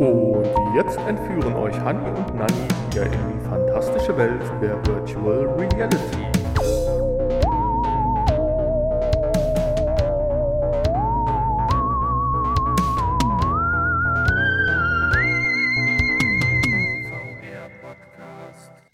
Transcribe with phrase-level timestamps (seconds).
[0.00, 2.54] Und jetzt entführen euch Hanni und Nanni
[2.90, 6.24] wieder in die fantastische Welt der Virtual Reality.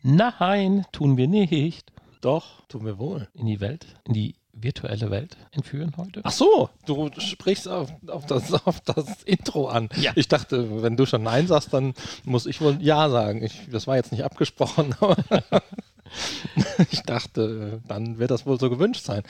[0.02, 1.92] Nein, tun wir nicht.
[2.20, 3.28] Doch, tun wir wohl.
[3.34, 6.20] In die Welt, in die virtuelle Welt entführen heute?
[6.24, 9.88] Ach so, du sprichst auf, auf, das, auf das Intro an.
[9.96, 10.12] Ja.
[10.14, 13.42] Ich dachte, wenn du schon Nein sagst, dann muss ich wohl Ja sagen.
[13.44, 15.16] Ich, das war jetzt nicht abgesprochen, aber
[16.90, 19.22] ich dachte, dann wird das wohl so gewünscht sein.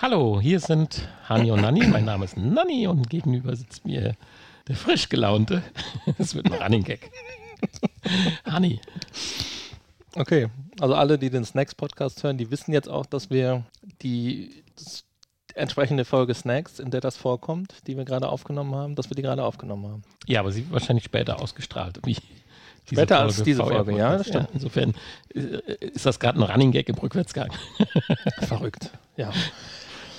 [0.00, 1.86] Hallo, hier sind Hani und Nanni.
[1.86, 4.14] Mein Name ist Nanni und gegenüber sitzt mir
[4.68, 5.62] der frisch gelaunte.
[6.18, 7.10] Es wird ein Running Gag.
[8.44, 8.80] Hani,
[10.16, 10.48] Okay,
[10.80, 13.64] also alle, die den Snacks-Podcast hören, die wissen jetzt auch, dass wir
[14.02, 14.62] die
[15.54, 19.22] entsprechende Folge Snacks, in der das vorkommt, die wir gerade aufgenommen haben, dass wir die
[19.22, 20.02] gerade aufgenommen haben.
[20.26, 22.00] ja, aber sie wird wahrscheinlich später ausgestrahlt.
[22.04, 22.16] Wie
[22.86, 24.48] Später als diese VR Folge, ja, das stimmt.
[24.52, 24.94] insofern
[25.34, 25.38] äh,
[25.80, 27.50] ist das gerade ein Running Gag im Rückwärtsgang.
[28.40, 28.90] Verrückt.
[29.16, 29.32] Ja.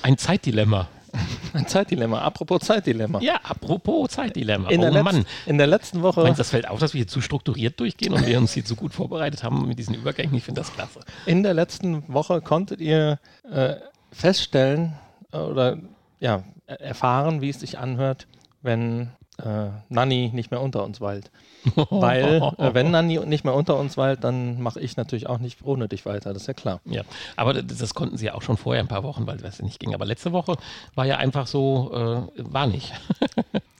[0.02, 0.88] Ein Zeitdilemma.
[1.54, 2.20] Ein Zeitdilemma.
[2.22, 3.20] Apropos Zeitdilemma.
[3.22, 4.70] Ja, apropos Zeitdilemma.
[4.70, 5.26] In, oh der Mann.
[5.46, 6.24] In der letzten Woche.
[6.24, 8.76] Meinst das fällt auf, dass wir hier zu strukturiert durchgehen und wir uns hier zu
[8.76, 10.36] gut vorbereitet haben mit diesen Übergängen?
[10.36, 11.00] Ich finde das klasse.
[11.26, 13.20] In der letzten Woche konntet ihr
[13.52, 13.76] äh,
[14.12, 14.94] feststellen
[15.32, 15.78] äh, oder
[16.20, 18.28] ja, er- erfahren, wie es sich anhört,
[18.62, 19.10] wenn
[19.44, 21.32] äh, Nanni nicht mehr unter uns weilt.
[21.90, 25.64] Weil, äh, wenn Nanni nicht mehr unter uns weilt, dann mache ich natürlich auch nicht
[25.64, 26.82] ohne dich weiter, das ist ja klar.
[26.86, 27.04] Ja,
[27.36, 29.80] aber das, das konnten sie ja auch schon vorher ein paar Wochen, weil das nicht
[29.80, 29.94] ging.
[29.94, 30.58] Aber letzte Woche
[30.94, 32.94] war ja einfach so, äh, war nicht.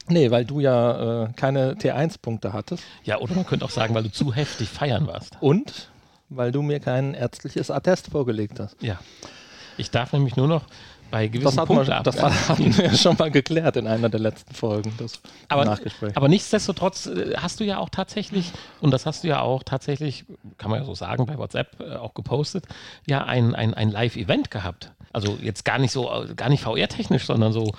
[0.08, 4.04] Nee, weil du ja äh, keine T1-Punkte hattest ja, oder man könnte auch sagen, weil
[4.04, 5.36] du zu heftig feiern warst.
[5.40, 5.88] und
[6.28, 8.80] weil du mir kein ärztliches Attest vorgelegt hast.
[8.82, 8.98] Ja.
[9.78, 10.64] Ich darf nämlich nur noch
[11.10, 14.20] bei gewissen Das, hat man, Punkten das hatten wir schon mal geklärt in einer der
[14.20, 16.16] letzten Folgen, das aber, Nachgespräch.
[16.16, 20.24] aber nichtsdestotrotz äh, hast du ja auch tatsächlich, und das hast du ja auch tatsächlich,
[20.58, 22.66] kann man ja so sagen, bei WhatsApp äh, auch gepostet,
[23.06, 24.92] ja ein, ein, ein Live-Event gehabt.
[25.12, 27.72] Also jetzt gar nicht so, äh, gar nicht VR-technisch, sondern so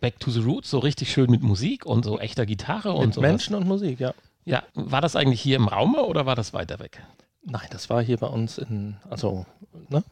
[0.00, 3.14] Back to the Roots, so richtig schön mit Musik und so echter Gitarre und Mit
[3.14, 3.20] so.
[3.20, 4.14] Menschen und Musik, ja.
[4.44, 7.00] Ja, war das eigentlich hier im Raume oder war das weiter weg?
[7.44, 9.46] Nein, das war hier bei uns in, also,
[9.88, 10.02] ne?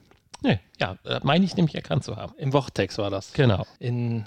[0.42, 2.34] Nee, ja, äh, meine ich nämlich erkannt zu haben.
[2.38, 3.32] Im Vortex war das.
[3.32, 3.66] Genau.
[3.78, 4.26] In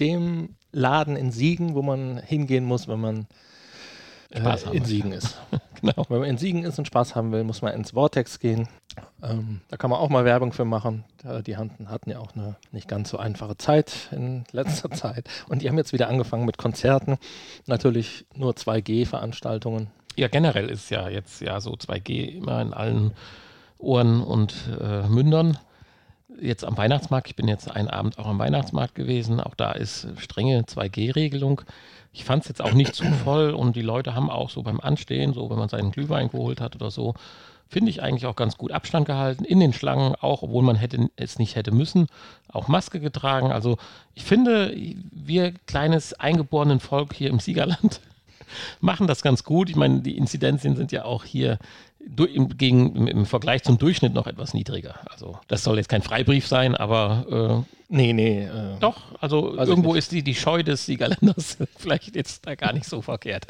[0.00, 3.26] dem Laden in Siegen, wo man hingehen muss, wenn man
[4.30, 4.84] äh, Spaß haben in.
[4.84, 5.40] Siegen ist.
[5.82, 6.06] Genau.
[6.08, 8.66] Wenn man in Siegen ist und Spaß haben will, muss man ins Vortex gehen.
[9.22, 11.04] Ähm, da kann man auch mal Werbung für machen.
[11.46, 15.28] Die hatten, hatten ja auch eine nicht ganz so einfache Zeit in letzter Zeit.
[15.50, 17.18] Und die haben jetzt wieder angefangen mit Konzerten.
[17.66, 19.88] Natürlich nur 2G-Veranstaltungen.
[20.16, 23.12] Ja, generell ist ja jetzt ja so 2G immer in allen
[23.78, 25.58] Ohren und äh, Mündern.
[26.40, 30.08] Jetzt am Weihnachtsmarkt, ich bin jetzt einen Abend auch am Weihnachtsmarkt gewesen, auch da ist
[30.18, 31.62] strenge 2G-Regelung.
[32.12, 34.80] Ich fand es jetzt auch nicht zu voll und die Leute haben auch so beim
[34.80, 37.14] Anstehen, so wenn man seinen Glühwein geholt hat oder so,
[37.68, 39.44] finde ich eigentlich auch ganz gut Abstand gehalten.
[39.44, 42.06] In den Schlangen auch, obwohl man hätte, es nicht hätte müssen,
[42.48, 43.50] auch Maske getragen.
[43.50, 43.76] Also
[44.14, 44.74] ich finde,
[45.10, 48.00] wir kleines eingeborenen Volk hier im Siegerland
[48.80, 49.68] machen das ganz gut.
[49.68, 51.58] Ich meine, die Inzidenzien sind ja auch hier
[52.06, 54.94] im, gegen, im, Vergleich zum Durchschnitt noch etwas niedriger.
[55.10, 58.44] Also das soll jetzt kein Freibrief sein, aber Nee, nee.
[58.44, 62.72] Äh, äh, doch, also irgendwo ist die, die Scheu des Siegerländers vielleicht jetzt da gar
[62.72, 63.46] nicht so verkehrt.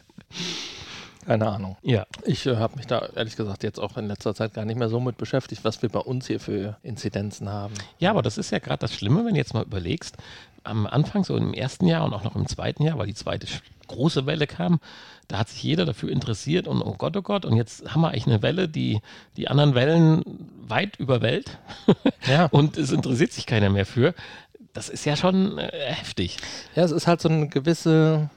[1.24, 1.76] keine Ahnung.
[1.82, 2.06] Ja.
[2.24, 4.88] Ich äh, habe mich da ehrlich gesagt jetzt auch in letzter Zeit gar nicht mehr
[4.88, 7.74] so mit beschäftigt, was wir bei uns hier für Inzidenzen haben.
[7.98, 10.16] Ja, aber das ist ja gerade das Schlimme, wenn du jetzt mal überlegst,
[10.66, 13.46] am Anfang, so im ersten Jahr und auch noch im zweiten Jahr, weil die zweite
[13.86, 14.80] große Welle kam,
[15.28, 18.08] da hat sich jeder dafür interessiert und oh Gott, oh Gott, und jetzt haben wir
[18.08, 19.00] eigentlich eine Welle, die
[19.36, 20.22] die anderen Wellen
[20.68, 21.58] weit überwält
[22.26, 22.46] Ja.
[22.50, 24.14] und es interessiert sich keiner mehr für.
[24.72, 26.38] Das ist ja schon äh, heftig.
[26.74, 28.30] Ja, es ist halt so eine gewisse,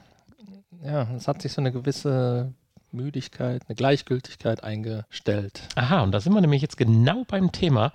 [0.84, 2.54] ja, es hat sich so eine gewisse
[2.92, 5.62] Müdigkeit, eine Gleichgültigkeit eingestellt.
[5.76, 7.94] Aha, und da sind wir nämlich jetzt genau beim Thema.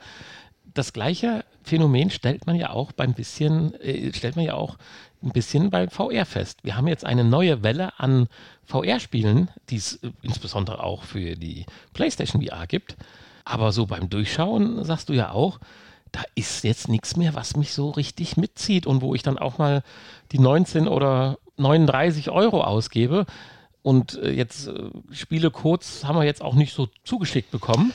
[0.74, 4.76] Das gleiche Phänomen stellt man ja auch beim bisschen, äh, stellt man ja auch
[5.22, 6.58] ein bisschen bei VR fest.
[6.62, 8.28] Wir haben jetzt eine neue Welle an
[8.66, 12.96] VR-Spielen, die es äh, insbesondere auch für die PlayStation VR gibt.
[13.44, 15.60] Aber so beim Durchschauen sagst du ja auch,
[16.12, 19.58] da ist jetzt nichts mehr, was mich so richtig mitzieht und wo ich dann auch
[19.58, 19.82] mal
[20.32, 23.26] die 19 oder 39 Euro ausgebe.
[23.82, 27.92] Und äh, jetzt äh, Spielecodes haben wir jetzt auch nicht so zugeschickt bekommen.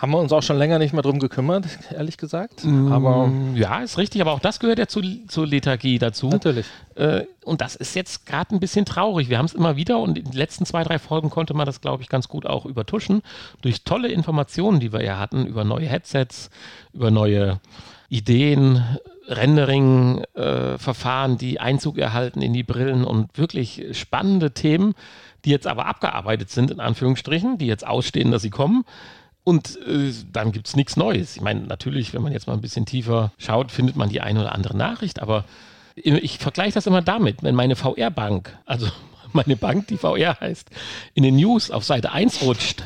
[0.00, 2.64] Haben wir uns auch schon länger nicht mehr drum gekümmert, ehrlich gesagt.
[2.64, 6.30] Aber Mm, ja, ist richtig, aber auch das gehört ja zu, zur Lethargie dazu.
[6.30, 6.64] natürlich.
[6.94, 9.28] Äh, und das ist jetzt gerade ein bisschen traurig.
[9.28, 11.82] Wir haben es immer wieder und in den letzten zwei, drei Folgen konnte man das,
[11.82, 13.20] glaube ich, ganz gut auch übertuschen.
[13.60, 16.48] Durch tolle Informationen, die wir ja hatten, über neue Headsets,
[16.94, 17.60] über neue
[18.08, 18.82] Ideen,
[19.28, 24.94] Rendering-Verfahren, äh, die Einzug erhalten in die Brillen und wirklich spannende Themen,
[25.44, 28.84] die jetzt aber abgearbeitet sind, in Anführungsstrichen, die jetzt ausstehen, dass sie kommen.
[29.44, 31.36] Und äh, dann gibt es nichts Neues.
[31.36, 34.40] Ich meine, natürlich, wenn man jetzt mal ein bisschen tiefer schaut, findet man die eine
[34.40, 35.44] oder andere Nachricht, aber
[35.94, 38.86] ich vergleiche das immer damit, wenn meine VR-Bank, also
[39.32, 40.70] meine Bank, die VR heißt,
[41.14, 42.82] in den News auf Seite 1 rutscht,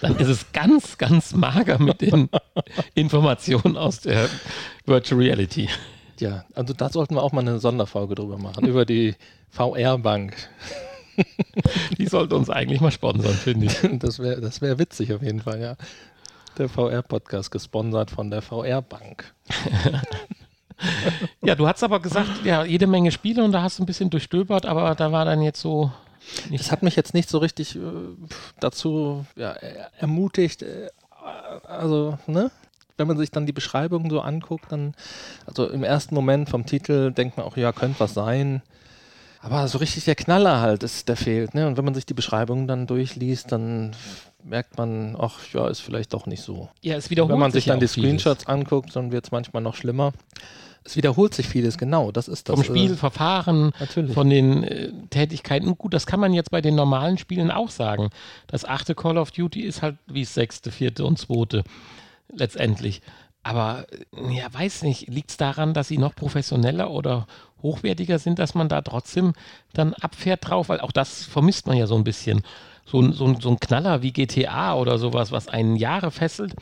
[0.00, 2.30] dann ist es ganz, ganz mager mit den
[2.94, 4.28] Informationen aus der
[4.86, 5.68] Virtual Reality.
[6.18, 9.14] Ja, also da sollten wir auch mal eine Sonderfolge drüber machen, über die
[9.50, 10.34] VR-Bank.
[11.98, 13.78] Die sollte uns eigentlich mal sponsern, finde ich.
[13.98, 15.76] Das wäre das wär witzig auf jeden Fall, ja.
[16.58, 19.32] Der VR-Podcast gesponsert von der VR-Bank.
[21.42, 24.10] ja, du hast aber gesagt, ja, jede Menge Spiele und da hast du ein bisschen
[24.10, 25.92] durchstöbert, aber da war dann jetzt so.
[26.50, 27.80] Das hat mich jetzt nicht so richtig äh,
[28.60, 29.52] dazu ja,
[29.98, 30.62] ermutigt.
[30.62, 30.90] Äh,
[31.66, 32.50] also, ne?
[32.96, 34.94] Wenn man sich dann die Beschreibung so anguckt, dann,
[35.46, 38.60] also im ersten Moment vom Titel denkt man auch, ja, könnte was sein.
[39.42, 41.54] Aber so richtig der Knaller halt ist, der fehlt.
[41.54, 41.66] Ne?
[41.66, 43.92] Und wenn man sich die Beschreibung dann durchliest, dann
[44.44, 46.68] merkt man, ach ja, ist vielleicht doch nicht so.
[46.82, 48.54] Ja, es wiederholt Wenn man sich, sich dann die Screenshots vieles.
[48.54, 50.12] anguckt, dann wird es manchmal noch schlimmer.
[50.82, 52.54] Es wiederholt sich vieles, genau, das ist das.
[52.54, 55.76] Vom Spielverfahren, äh, von den äh, Tätigkeiten.
[55.76, 58.10] Gut, das kann man jetzt bei den normalen Spielen auch sagen.
[58.46, 61.64] Das achte Call of Duty ist halt wie das sechste, vierte und zweite
[62.32, 63.02] letztendlich.
[63.42, 67.26] Aber äh, ja, weiß nicht, liegt es daran, dass sie noch professioneller oder
[67.62, 69.32] hochwertiger sind, dass man da trotzdem
[69.72, 70.68] dann abfährt drauf?
[70.68, 72.42] Weil auch das vermisst man ja so ein bisschen.
[72.86, 76.54] So, so, so ein Knaller wie GTA oder sowas, was einen Jahre fesselt,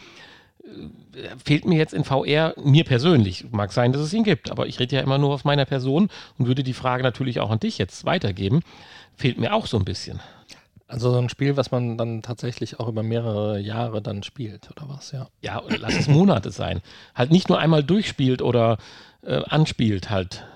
[1.45, 4.79] fehlt mir jetzt in VR, mir persönlich, mag sein, dass es ihn gibt, aber ich
[4.79, 6.09] rede ja immer nur aus meiner Person
[6.39, 8.61] und würde die Frage natürlich auch an dich jetzt weitergeben,
[9.17, 10.21] fehlt mir auch so ein bisschen.
[10.87, 14.89] Also so ein Spiel, was man dann tatsächlich auch über mehrere Jahre dann spielt, oder
[14.89, 15.29] was, ja?
[15.43, 16.81] Ja, lass es Monate sein.
[17.15, 18.79] Halt nicht nur einmal durchspielt oder
[19.23, 20.47] äh, anspielt halt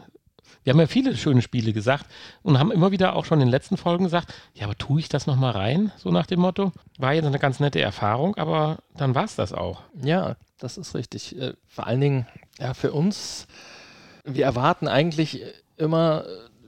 [0.64, 2.06] wir haben ja viele schöne Spiele gesagt
[2.43, 5.09] und haben immer wieder auch schon in den letzten Folgen gesagt, ja, aber tue ich
[5.09, 6.73] das nochmal rein, so nach dem Motto.
[6.99, 9.82] War jetzt eine ganz nette Erfahrung, aber dann war es das auch.
[10.03, 11.38] Ja, das ist richtig.
[11.38, 12.26] Äh, vor allen Dingen,
[12.59, 13.47] ja, für uns,
[14.25, 15.43] wir erwarten eigentlich
[15.76, 16.25] immer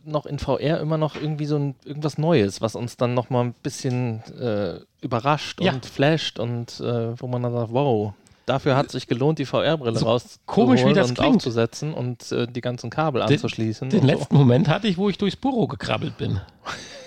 [0.07, 3.55] noch in VR immer noch irgendwie so ein, irgendwas Neues, was uns dann nochmal ein
[3.55, 5.73] bisschen äh, überrascht ja.
[5.73, 8.13] und flasht und äh, wo man dann sagt, wow,
[8.47, 11.37] Dafür hat sich gelohnt, die VR-Brille so komisch wie das und klingt.
[11.37, 13.89] aufzusetzen und äh, die ganzen Kabel den, anzuschließen.
[13.89, 14.39] Den letzten so.
[14.39, 16.41] Moment hatte ich, wo ich durchs Büro gekrabbelt bin.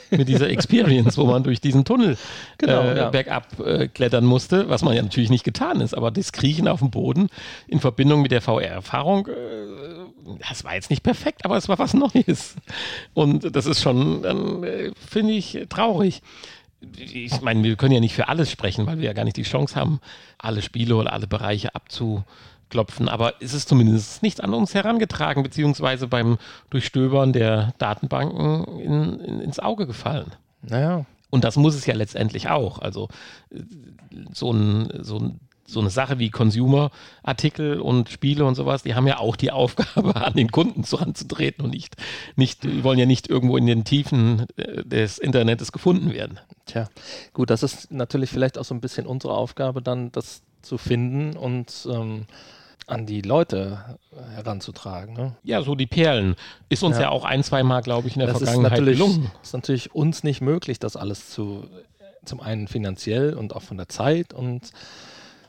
[0.10, 2.18] Mit dieser Experience, wo man durch diesen Tunnel
[2.58, 3.10] genau, äh, ja.
[3.10, 6.80] bergab äh, klettern musste, was man ja natürlich nicht getan ist, aber das Kriechen auf
[6.80, 7.28] dem Boden
[7.68, 11.94] in Verbindung mit der VR-Erfahrung, äh, das war jetzt nicht perfekt, aber es war was
[11.94, 12.56] Neues.
[13.14, 14.24] Und das ist schon,
[14.64, 16.22] äh, finde ich, traurig
[16.82, 19.44] ich meine, wir können ja nicht für alles sprechen, weil wir ja gar nicht die
[19.44, 20.00] Chance haben,
[20.38, 23.10] alle Spiele oder alle Bereiche abzuklopfen.
[23.10, 26.38] Aber ist es zumindest nicht an uns herangetragen, beziehungsweise beim
[26.70, 30.32] Durchstöbern der Datenbanken in, in, ins Auge gefallen.
[30.62, 31.06] Naja.
[31.30, 32.80] Und das muss es ja letztendlich auch.
[32.80, 33.10] Also
[34.32, 39.06] so ein, so ein so eine Sache wie Consumer-Artikel und Spiele und sowas, die haben
[39.06, 41.96] ja auch die Aufgabe, an den Kunden heranzutreten und nicht,
[42.36, 46.40] nicht, die wollen ja nicht irgendwo in den Tiefen äh, des Internets gefunden werden.
[46.66, 46.88] Tja,
[47.34, 51.36] gut, das ist natürlich vielleicht auch so ein bisschen unsere Aufgabe, dann das zu finden
[51.36, 52.26] und ähm,
[52.88, 53.98] an die Leute
[54.36, 55.14] heranzutragen.
[55.14, 55.36] Ne?
[55.44, 56.36] Ja, so die Perlen.
[56.70, 58.86] Ist uns ja, ja auch ein, zwei Mal, glaube ich, in der das Vergangenheit ist
[58.86, 59.32] gelungen.
[59.44, 61.68] ist natürlich uns nicht möglich, das alles zu,
[62.24, 64.72] zum einen finanziell und auch von der Zeit und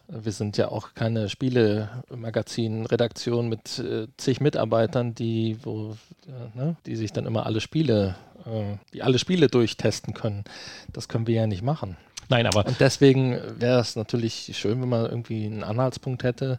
[0.08, 6.96] wir sind ja auch keine Spielemagazin-Redaktion mit äh, zig Mitarbeitern, die, wo, äh, ne, die
[6.96, 10.44] sich dann immer alle Spiele, äh, die alle Spiele durchtesten können.
[10.92, 11.98] Das können wir ja nicht machen.
[12.30, 12.64] Nein, aber.
[12.66, 16.58] Und deswegen wäre es natürlich schön, wenn man irgendwie einen Anhaltspunkt hätte.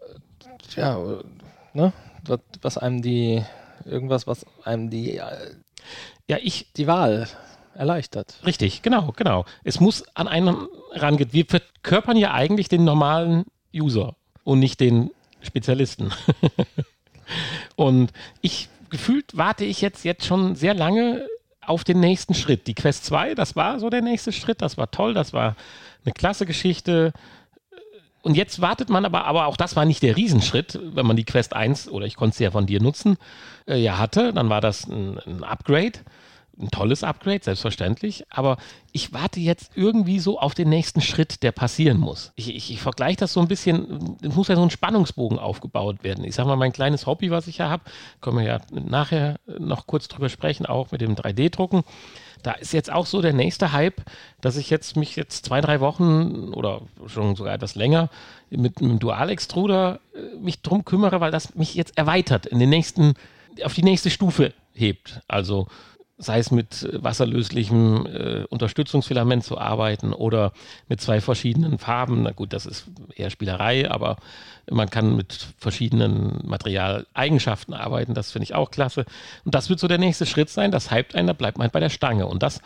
[0.00, 0.98] Äh, ja,
[1.74, 1.92] ne,
[2.62, 3.44] was einem die,
[3.84, 5.50] irgendwas, was einem die, äh,
[6.28, 7.28] ja, ich, die Wahl
[7.76, 8.40] erleichtert.
[8.44, 9.44] Richtig, genau, genau.
[9.64, 11.32] Es muss an einen rangeht.
[11.32, 15.10] Wir verkörpern ja eigentlich den normalen User und nicht den
[15.42, 16.12] Spezialisten.
[17.76, 21.26] und ich gefühlt warte ich jetzt, jetzt schon sehr lange
[21.60, 22.66] auf den nächsten Schritt.
[22.66, 25.56] Die Quest 2, das war so der nächste Schritt, das war toll, das war
[26.04, 27.12] eine klasse Geschichte.
[28.22, 31.24] Und jetzt wartet man aber, aber auch das war nicht der Riesenschritt, wenn man die
[31.24, 33.18] Quest 1, oder ich konnte sie ja von dir nutzen,
[33.66, 35.98] äh, ja hatte, dann war das ein, ein Upgrade
[36.58, 38.56] ein tolles Upgrade, selbstverständlich, aber
[38.92, 42.32] ich warte jetzt irgendwie so auf den nächsten Schritt, der passieren muss.
[42.34, 46.02] Ich, ich, ich vergleiche das so ein bisschen, es muss ja so ein Spannungsbogen aufgebaut
[46.02, 46.24] werden.
[46.24, 47.82] Ich sage mal, mein kleines Hobby, was ich ja habe,
[48.20, 51.84] können wir ja nachher noch kurz drüber sprechen, auch mit dem 3D-Drucken.
[52.42, 54.02] Da ist jetzt auch so der nächste Hype,
[54.40, 58.08] dass ich jetzt mich jetzt zwei, drei Wochen oder schon sogar etwas länger
[58.50, 63.14] mit einem Dual-Extruder äh, mich drum kümmere, weil das mich jetzt erweitert in den nächsten,
[63.64, 65.20] auf die nächste Stufe hebt.
[65.28, 65.66] Also
[66.18, 70.52] sei es mit wasserlöslichem äh, Unterstützungsfilament zu arbeiten oder
[70.88, 72.22] mit zwei verschiedenen Farben.
[72.22, 74.16] Na gut, das ist eher Spielerei, aber
[74.70, 78.14] man kann mit verschiedenen Materialeigenschaften arbeiten.
[78.14, 79.04] Das finde ich auch klasse.
[79.44, 80.70] Und das wird so der nächste Schritt sein.
[80.70, 82.26] Das hypt einen, da bleibt man halt bei der Stange.
[82.26, 82.60] Und das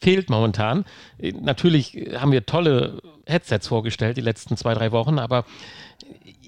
[0.00, 0.84] fehlt momentan.
[1.18, 5.44] Äh, natürlich haben wir tolle Headsets vorgestellt die letzten zwei, drei Wochen, aber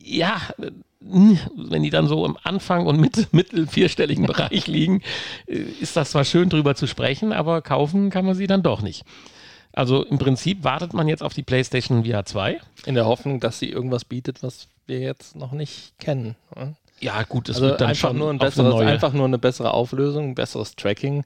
[0.02, 0.40] ja,
[1.00, 5.02] wenn die dann so im Anfang und mit, mittel vierstelligen Bereich liegen,
[5.46, 8.82] äh, ist das zwar schön drüber zu sprechen, aber kaufen kann man sie dann doch
[8.82, 9.04] nicht.
[9.72, 12.60] Also im Prinzip wartet man jetzt auf die PlayStation VR 2.
[12.86, 16.34] In der Hoffnung, dass sie irgendwas bietet, was wir jetzt noch nicht kennen.
[17.00, 19.72] Ja, gut, es also wird dann einfach schon nur ein besseres, einfach nur eine bessere
[19.72, 21.24] Auflösung, ein besseres Tracking.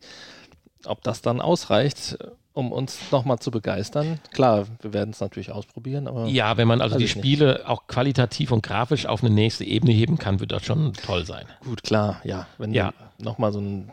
[0.85, 2.19] Ob das dann ausreicht,
[2.55, 4.19] um uns nochmal zu begeistern.
[4.33, 6.27] Klar, wir werden es natürlich ausprobieren, aber.
[6.27, 7.67] Ja, wenn man also die Spiele nicht.
[7.67, 11.47] auch qualitativ und grafisch auf eine nächste Ebene heben kann, wird das schon toll sein.
[11.65, 12.47] Gut, klar, ja.
[12.59, 12.93] Wenn ja.
[13.19, 13.91] nochmal so ein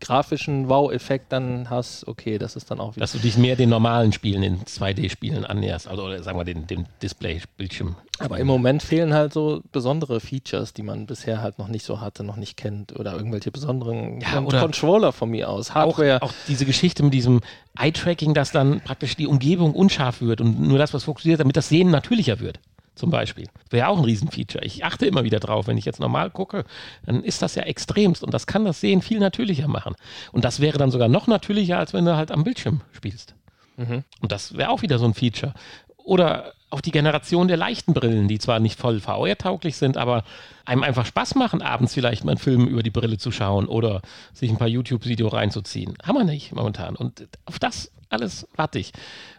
[0.00, 3.04] grafischen Wow-Effekt dann hast, okay, das ist dann auch wieder.
[3.04, 6.66] Dass du dich mehr den normalen Spielen, den 2D-Spielen annäherst, also oder sagen wir den,
[6.66, 7.96] den Display-Bildschirm.
[8.18, 12.00] Aber im Moment fehlen halt so besondere Features, die man bisher halt noch nicht so
[12.00, 15.74] hatte, noch nicht kennt oder irgendwelche besonderen ja, oder Controller von mir aus.
[15.74, 16.22] Hardware.
[16.22, 17.40] Auch, auch diese Geschichte mit diesem
[17.78, 21.68] Eye-Tracking, dass dann praktisch die Umgebung unscharf wird und nur das, was fokussiert, damit das
[21.68, 22.60] Sehen natürlicher wird
[23.00, 23.48] zum Beispiel.
[23.70, 24.64] Wäre auch ein Riesenfeature.
[24.64, 26.64] Ich achte immer wieder drauf, wenn ich jetzt normal gucke,
[27.04, 29.96] dann ist das ja extremst und das kann das Sehen viel natürlicher machen.
[30.30, 33.34] Und das wäre dann sogar noch natürlicher, als wenn du halt am Bildschirm spielst.
[33.76, 34.04] Mhm.
[34.20, 35.54] Und das wäre auch wieder so ein Feature.
[35.96, 40.22] Oder auch die Generation der leichten Brillen, die zwar nicht voll VR-tauglich sind, aber
[40.64, 44.02] einem einfach Spaß machen, abends vielleicht mal einen Film über die Brille zu schauen oder
[44.32, 45.94] sich ein paar YouTube-Videos reinzuziehen.
[46.04, 46.96] Haben wir nicht momentan.
[46.96, 48.92] Und auf das alles warte ich.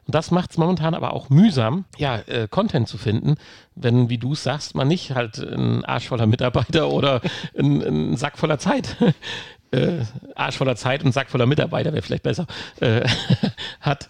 [0.07, 3.35] Und das macht es momentan aber auch mühsam, ja, äh, Content zu finden,
[3.75, 7.21] wenn, wie du es sagst, man nicht halt einen Arsch voller Mitarbeiter oder
[7.57, 8.97] einen, Sack voller Zeit
[9.71, 10.03] äh,
[10.35, 12.47] Arsch voller Zeit und Sack voller Mitarbeiter wäre vielleicht besser,
[12.79, 13.07] äh,
[13.79, 14.09] hat,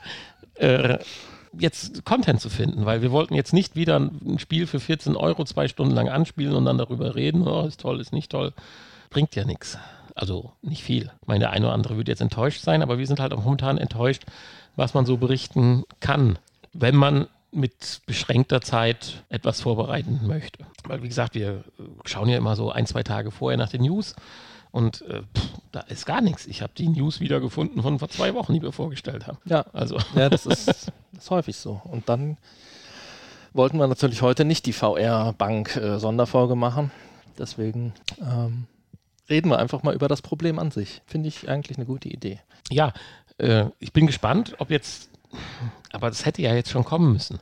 [0.56, 1.00] äh,
[1.53, 5.44] jetzt Content zu finden, weil wir wollten jetzt nicht wieder ein Spiel für 14 Euro
[5.44, 8.53] zwei Stunden lang anspielen und dann darüber reden, oh, ist toll, ist nicht toll.
[9.10, 9.77] Bringt ja nichts.
[10.15, 11.12] Also nicht viel.
[11.22, 13.44] Ich meine, der eine oder andere wird jetzt enttäuscht sein, aber wir sind halt auch
[13.44, 14.24] momentan enttäuscht,
[14.75, 16.39] was man so berichten kann,
[16.74, 20.65] wenn man mit beschränkter Zeit etwas vorbereiten möchte.
[20.86, 21.63] Weil, wie gesagt, wir
[22.06, 24.15] schauen ja immer so ein, zwei Tage vorher nach den News
[24.72, 26.48] und äh, pff, da ist gar nichts.
[26.48, 29.38] Ich habe die News wieder gefunden von vor zwei Wochen, die wir vorgestellt haben.
[29.46, 29.98] Ja, also.
[30.15, 31.82] ja das, ist, das ist häufig so.
[31.84, 32.38] Und dann
[33.53, 36.91] wollten wir natürlich heute nicht die VR-Bank-Sonderfolge äh, machen.
[37.38, 38.68] Deswegen ähm,
[39.31, 41.01] reden wir einfach mal über das Problem an sich.
[41.07, 42.39] Finde ich eigentlich eine gute Idee.
[42.69, 42.93] Ja,
[43.39, 45.09] äh, ich bin gespannt, ob jetzt,
[45.91, 47.39] aber das hätte ja jetzt schon kommen müssen,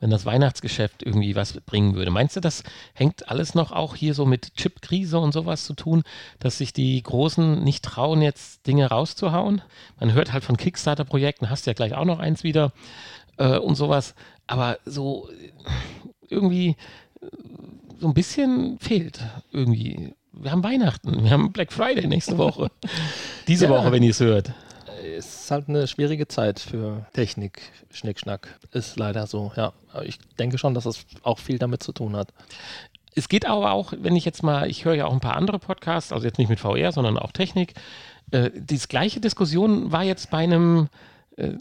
[0.00, 2.10] wenn das Weihnachtsgeschäft irgendwie was bringen würde.
[2.10, 6.02] Meinst du, das hängt alles noch auch hier so mit Chipkrise und sowas zu tun,
[6.38, 9.62] dass sich die Großen nicht trauen, jetzt Dinge rauszuhauen?
[9.98, 12.72] Man hört halt von Kickstarter-Projekten, hast ja gleich auch noch eins wieder
[13.38, 14.14] äh, und sowas,
[14.46, 15.28] aber so
[16.28, 16.76] irgendwie
[17.98, 19.20] so ein bisschen fehlt
[19.52, 22.70] irgendwie wir haben Weihnachten, wir haben Black Friday nächste Woche.
[23.48, 23.70] Diese ja.
[23.70, 24.52] Woche, wenn ihr es hört.
[25.16, 28.48] Es ist halt eine schwierige Zeit für Technik, Schnickschnack.
[28.72, 29.72] Ist leider so, ja.
[29.92, 32.32] Aber ich denke schon, dass es auch viel damit zu tun hat.
[33.14, 35.58] Es geht aber auch, wenn ich jetzt mal, ich höre ja auch ein paar andere
[35.58, 37.74] Podcasts, also jetzt nicht mit VR, sondern auch Technik.
[38.30, 40.88] Äh, diese gleiche Diskussion war jetzt bei einem
[41.36, 41.54] äh,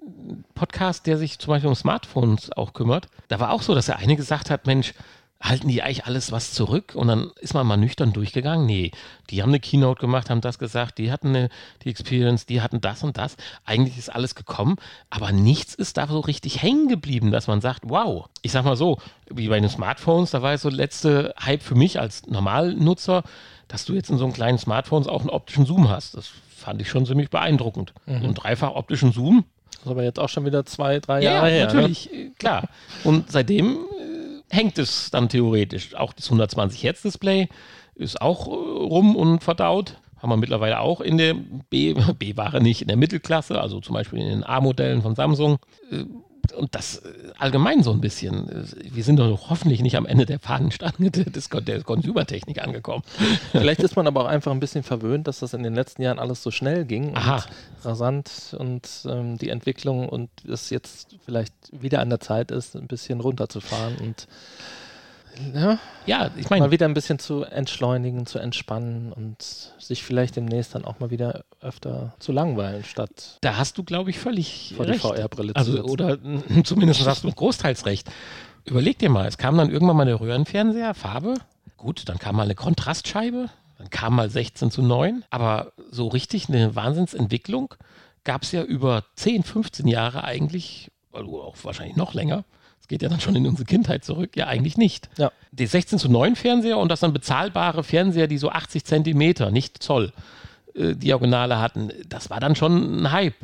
[0.54, 3.08] Podcast, der sich zum Beispiel um Smartphones auch kümmert.
[3.30, 4.94] Da war auch so, dass der eine gesagt hat, Mensch,
[5.42, 6.94] halten die eigentlich alles was zurück?
[6.96, 8.66] Und dann ist man mal nüchtern durchgegangen.
[8.66, 8.92] Nee,
[9.30, 11.50] die haben eine Keynote gemacht, haben das gesagt, die hatten eine,
[11.84, 13.38] die Experience, die hatten das und das.
[13.66, 14.76] Eigentlich ist alles gekommen,
[15.10, 18.28] aber nichts ist da so richtig hängen geblieben, dass man sagt, wow.
[18.42, 18.98] Ich sag mal so,
[19.30, 23.24] wie bei den Smartphones, da war so der letzte Hype für mich als Normalnutzer,
[23.68, 26.18] dass du jetzt in so einem kleinen Smartphones auch einen optischen Zoom hast.
[26.18, 27.94] Das fand ich schon ziemlich beeindruckend.
[28.06, 28.20] Mhm.
[28.20, 29.46] So einen dreifach optischen Zoom.
[29.72, 31.68] Das ist aber jetzt auch schon wieder zwei, drei ja, Jahre her.
[31.68, 31.74] Ne?
[31.74, 32.32] Natürlich, ne?
[32.38, 32.64] klar.
[33.06, 33.78] Und seitdem
[34.50, 35.96] hängt es dann theoretisch.
[35.96, 37.50] Auch das 120 Hertz Display
[37.96, 39.98] ist auch äh, rum und verdaut.
[40.18, 41.36] Haben wir mittlerweile auch in der
[41.70, 45.58] B, B-Ware nicht, in der Mittelklasse, also zum Beispiel in den A-Modellen von Samsung.
[46.56, 48.68] Und das äh, allgemein so ein bisschen.
[48.82, 53.04] Wir sind doch hoffentlich nicht am Ende der Fahnenstange des, der Consumertechnik angekommen.
[53.52, 56.20] Vielleicht ist man aber auch einfach ein bisschen verwöhnt, dass das in den letzten Jahren
[56.20, 57.36] alles so schnell ging Aha.
[57.36, 62.76] und rasant und ähm, die Entwicklung und es jetzt vielleicht wieder an der Zeit ist,
[62.76, 64.28] ein bisschen runterzufahren und
[65.54, 69.42] ja, Ja, ich mal meine, wieder ein bisschen zu entschleunigen, zu entspannen und
[69.80, 74.10] sich vielleicht demnächst dann auch mal wieder öfter zu langweilen, statt da hast du, glaube
[74.10, 75.02] ich, völlig vor die recht.
[75.02, 75.90] VR-Brille zu Also, setzen.
[75.90, 76.18] oder
[76.64, 78.10] zumindest hast du großteils recht.
[78.66, 81.36] Überleg dir mal, es kam dann irgendwann mal eine Röhrenfernseher, Farbe.
[81.78, 85.24] Gut, dann kam mal eine Kontrastscheibe, dann kam mal 16 zu 9.
[85.30, 87.74] Aber so richtig eine Wahnsinnsentwicklung
[88.26, 92.44] gab es ja über 10, 15 Jahre eigentlich, also auch wahrscheinlich noch länger.
[92.90, 95.10] Geht ja dann schon in unsere Kindheit zurück, ja eigentlich nicht.
[95.18, 95.32] Ja.
[95.52, 99.82] Die 16 zu 9 Fernseher und das dann bezahlbare Fernseher, die so 80 Zentimeter, nicht
[99.82, 100.12] Zoll,
[100.74, 103.36] äh, Diagonale hatten, das war dann schon ein Hype.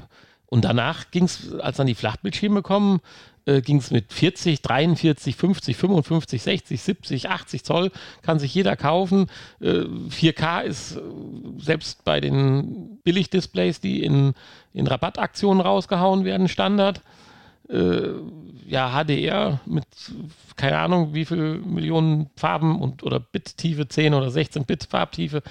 [0.48, 3.02] Und danach ging es, als dann die Flachbildschirme kommen,
[3.46, 7.92] äh, ging es mit 40, 43, 50, 55, 60, 70, 80 Zoll,
[8.24, 9.28] kann sich jeder kaufen.
[9.62, 11.02] Äh, 4K ist äh,
[11.60, 14.34] selbst bei den Billigdisplays, die in,
[14.74, 17.02] in Rabattaktionen rausgehauen werden, Standard.
[17.70, 18.14] Äh,
[18.68, 19.86] ja, HDR mit
[20.56, 25.44] keine Ahnung, wie viel Millionen Farben und oder Bit-Tiefe, 10 oder 16 Bit Farbtiefe.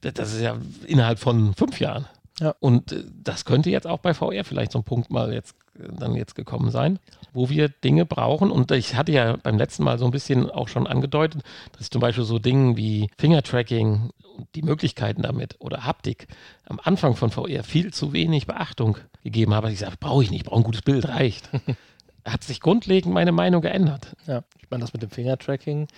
[0.00, 2.06] Das, das ist ja innerhalb von fünf Jahren.
[2.40, 2.54] Ja.
[2.58, 5.54] Und äh, das könnte jetzt auch bei VR vielleicht so ein Punkt mal jetzt
[5.88, 6.98] dann jetzt gekommen sein,
[7.32, 8.50] wo wir Dinge brauchen.
[8.50, 11.42] Und ich hatte ja beim letzten Mal so ein bisschen auch schon angedeutet,
[11.72, 16.26] dass ich zum Beispiel so Dinge wie Fingertracking und die Möglichkeiten damit oder Haptik
[16.66, 19.72] am Anfang von VR viel zu wenig Beachtung gegeben habe.
[19.72, 21.48] Ich sage, brauche ich nicht, brauche ein gutes Bild, reicht.
[22.24, 24.14] Hat sich grundlegend meine Meinung geändert.
[24.26, 25.88] Ja, ich meine, das mit dem Fingertracking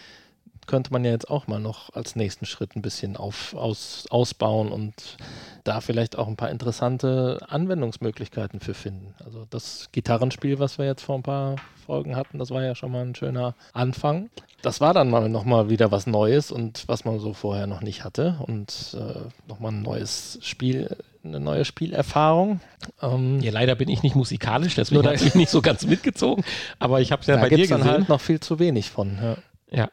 [0.66, 4.71] könnte man ja jetzt auch mal noch als nächsten Schritt ein bisschen auf, aus, ausbauen
[4.71, 5.16] und
[5.64, 9.14] da vielleicht auch ein paar interessante Anwendungsmöglichkeiten für finden.
[9.25, 12.92] Also das Gitarrenspiel, was wir jetzt vor ein paar Folgen hatten, das war ja schon
[12.92, 14.31] mal ein schöner Anfang.
[14.62, 18.04] Das war dann mal nochmal wieder was Neues und was man so vorher noch nicht
[18.04, 22.61] hatte und äh, nochmal ein neues Spiel, eine neue Spielerfahrung.
[23.02, 26.45] Ähm, Ja, leider bin ich nicht musikalisch, deswegen habe ich nicht so ganz mitgezogen.
[26.78, 27.92] Aber ich habe es ja da bei dir es dann gesehen.
[27.92, 29.19] halt noch viel zu wenig von.
[29.21, 29.37] Ja.
[29.72, 29.88] Ja.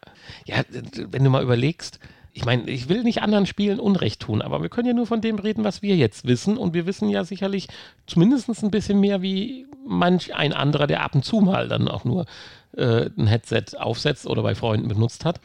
[0.46, 0.64] ja,
[1.10, 2.00] wenn du mal überlegst,
[2.34, 5.22] ich meine, ich will nicht anderen Spielen Unrecht tun, aber wir können ja nur von
[5.22, 6.58] dem reden, was wir jetzt wissen.
[6.58, 7.68] Und wir wissen ja sicherlich
[8.06, 12.06] zumindest ein bisschen mehr wie manch ein anderer, der ab und zu mal dann auch
[12.06, 12.26] nur
[12.78, 15.42] äh, ein Headset aufsetzt oder bei Freunden benutzt hat.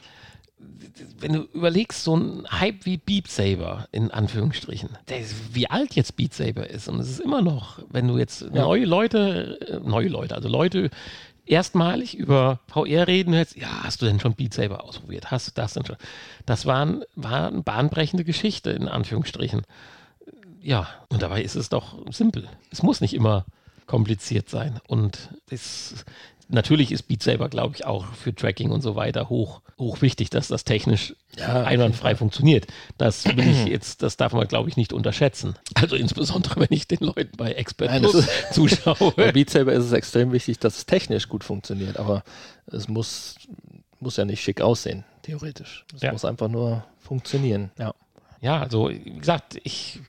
[1.18, 6.16] Wenn du überlegst, so ein Hype wie Beat Saber, in Anführungsstrichen, ist, wie alt jetzt
[6.16, 6.88] Beat Saber ist.
[6.88, 10.90] Und es ist immer noch, wenn du jetzt neue Leute, äh, neue Leute, also Leute
[11.46, 15.30] erstmalig über VR reden hörst, ja, hast du denn schon Beat Saber ausprobiert?
[15.30, 15.96] Hast du das denn schon?
[16.46, 19.62] Das war eine bahnbrechende Geschichte, in Anführungsstrichen.
[20.60, 22.48] Ja, und dabei ist es doch simpel.
[22.70, 23.44] Es muss nicht immer
[23.86, 24.80] kompliziert sein.
[24.86, 26.04] Und es,
[26.48, 30.30] natürlich ist Beat Saber, glaube ich, auch für Tracking und so weiter hoch, hoch wichtig,
[30.30, 32.66] dass das technisch Ja, einwandfrei funktioniert.
[32.98, 35.54] Das will ich jetzt, das darf man, glaube ich, nicht unterschätzen.
[35.74, 39.12] Also insbesondere, wenn ich den Leuten bei Expert Nein, Plus zuschaue.
[39.16, 42.22] Bei Beat Saber ist es extrem wichtig, dass es technisch gut funktioniert, aber
[42.66, 43.36] es muss,
[44.00, 45.84] muss ja nicht schick aussehen, theoretisch.
[45.94, 46.12] Es Ja.
[46.12, 47.70] muss einfach nur funktionieren.
[47.78, 47.94] Ja.
[48.40, 50.00] Ja, also wie gesagt, ich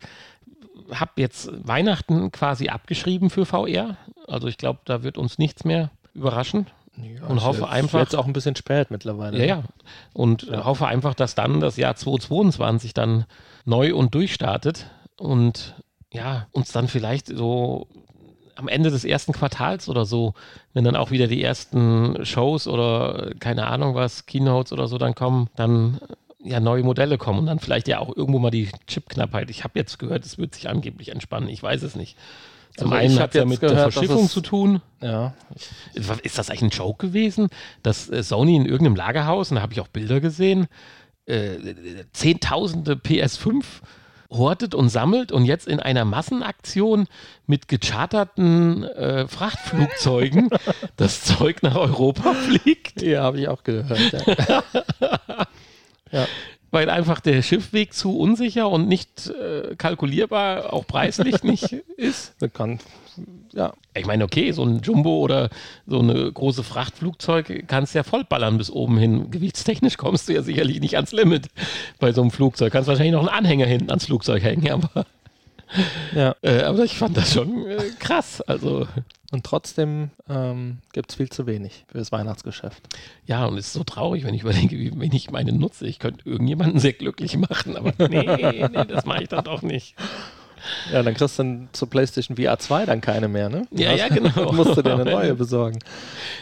[0.92, 3.96] habe jetzt Weihnachten quasi abgeschrieben für VR.
[4.28, 6.68] Also ich glaube, da wird uns nichts mehr überraschen.
[7.28, 9.38] Und hoffe einfach- Jetzt auch ein bisschen spät mittlerweile.
[9.40, 9.64] Ja, ja.
[10.14, 10.64] Und Ja.
[10.64, 13.26] hoffe einfach, dass dann das Jahr 2022 dann
[13.66, 14.86] neu und durchstartet
[15.18, 15.76] und
[16.14, 17.88] ja, uns dann vielleicht so
[18.56, 20.34] am Ende des ersten Quartals oder so,
[20.74, 24.98] wenn dann auch wieder die ersten Shows oder äh, keine Ahnung was, Keynotes oder so
[24.98, 26.00] dann kommen, dann
[26.44, 29.50] äh, ja neue Modelle kommen und dann vielleicht ja auch irgendwo mal die Chipknappheit.
[29.50, 31.50] Ich habe jetzt gehört, es wird sich angeblich entspannen.
[31.50, 32.16] Ich weiß es nicht.
[32.78, 34.82] Zum Also einen hat es ja mit der gehört, dass Verschiffung zu tun.
[35.02, 35.34] ja.
[36.24, 37.50] Ist das eigentlich ein Joke gewesen,
[37.84, 40.68] dass äh, Sony in irgendeinem Lagerhaus, und da habe ich auch Bilder gesehen,
[41.26, 41.58] äh,
[42.12, 43.64] Zehntausende PS5
[44.30, 47.08] hortet und sammelt und jetzt in einer Massenaktion
[47.48, 50.50] mit gecharterten äh, Frachtflugzeugen
[50.98, 54.26] das Zeug nach Europa fliegt, Ja, habe ich auch gehört.
[54.28, 54.64] Ja.
[56.12, 56.28] ja.
[56.72, 59.30] weil einfach der Schiffweg zu unsicher und nicht
[59.64, 62.38] äh, kalkulierbar, auch preislich nicht ist.
[62.40, 62.84] Bekannt.
[63.54, 63.74] Ja.
[63.96, 65.50] Ich meine, okay, so ein Jumbo oder
[65.88, 69.32] so eine große Frachtflugzeug kannst ja vollballern bis oben hin.
[69.32, 71.48] Gewichtstechnisch kommst du ja sicherlich nicht ans Limit
[72.00, 72.74] bei so einem Flugzeug.
[72.74, 75.06] Kannst wahrscheinlich noch einen Anhänger hinten ans Flugzeug hängen, aber,
[76.14, 76.36] ja.
[76.42, 78.42] äh, aber ich fand das schon äh, krass.
[78.42, 78.88] Also,
[79.32, 82.82] Und trotzdem ähm, gibt es viel zu wenig für das Weihnachtsgeschäft.
[83.26, 85.88] ja, und es ist so traurig, wenn ich überdenke, wie wenig ich meine nutze.
[85.88, 88.26] Ich könnte irgendjemanden sehr glücklich machen, aber nee,
[88.68, 89.96] nee, das mache ich dann doch nicht.
[90.92, 93.68] Ja, dann kriegst du dann zur PlayStation VR 2 dann keine mehr, ne?
[93.72, 94.52] Ja, ja, genau.
[94.54, 95.80] musst du dir eine neue besorgen.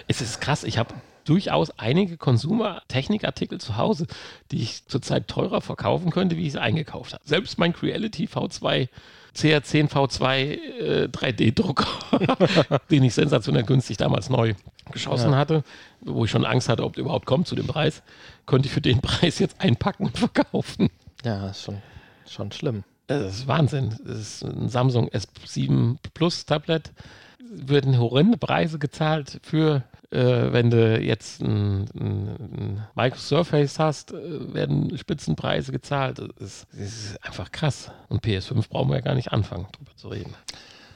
[0.07, 0.93] Es ist krass, ich habe
[1.25, 4.07] durchaus einige Consumer-Technikartikel zu Hause,
[4.51, 7.23] die ich zurzeit teurer verkaufen könnte, wie ich sie eingekauft habe.
[7.25, 8.89] Selbst mein Creality V2
[9.35, 14.53] CR10 V2 äh, 3D-Drucker, den ich sensationell günstig damals neu
[14.91, 15.37] geschossen ja.
[15.37, 15.63] hatte,
[16.01, 18.03] wo ich schon Angst hatte, ob der überhaupt kommt zu dem Preis,
[18.45, 20.89] konnte ich für den Preis jetzt einpacken und verkaufen.
[21.25, 21.81] Ja, ist schon,
[22.27, 22.83] schon schlimm.
[23.07, 23.97] Das ist Wahnsinn.
[24.05, 26.91] Das ist ein Samsung S7 Plus Tablet.
[27.39, 34.13] Würden horrende Preise gezahlt für äh, wenn du jetzt ein, ein, ein Microsoft Surface hast,
[34.13, 36.19] äh, werden Spitzenpreise gezahlt.
[36.19, 37.91] Das ist, das ist, einfach krass.
[38.09, 40.33] Und PS5 brauchen wir ja gar nicht anfangen, drüber zu reden.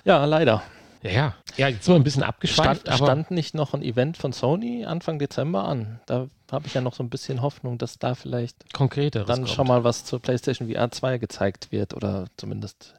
[0.06, 0.62] Ja, leider.
[1.02, 1.36] Ja, ja.
[1.58, 2.82] Ja, jetzt sind wir ein bisschen abgeschweift.
[2.82, 6.00] Stand, stand nicht noch ein Event von Sony Anfang Dezember an?
[6.06, 9.50] Da habe ich ja noch so ein bisschen Hoffnung, dass da vielleicht konkreter dann kommt.
[9.50, 12.96] schon mal was zur PlayStation VR 2 gezeigt wird oder zumindest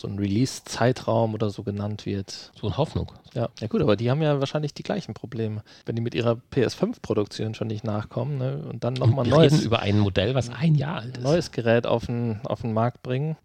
[0.00, 2.52] so ein Release-Zeitraum oder so genannt wird.
[2.58, 3.12] So eine Hoffnung.
[3.34, 3.48] Ja.
[3.58, 5.62] ja gut, aber die haben ja wahrscheinlich die gleichen Probleme.
[5.86, 9.62] Wenn die mit ihrer PS5-Produktion schon nicht nachkommen ne, und dann nochmal ein neues...
[9.62, 11.24] über ein Modell, was ein Jahr alt ist.
[11.24, 13.36] Neues Gerät auf den, auf den Markt bringen.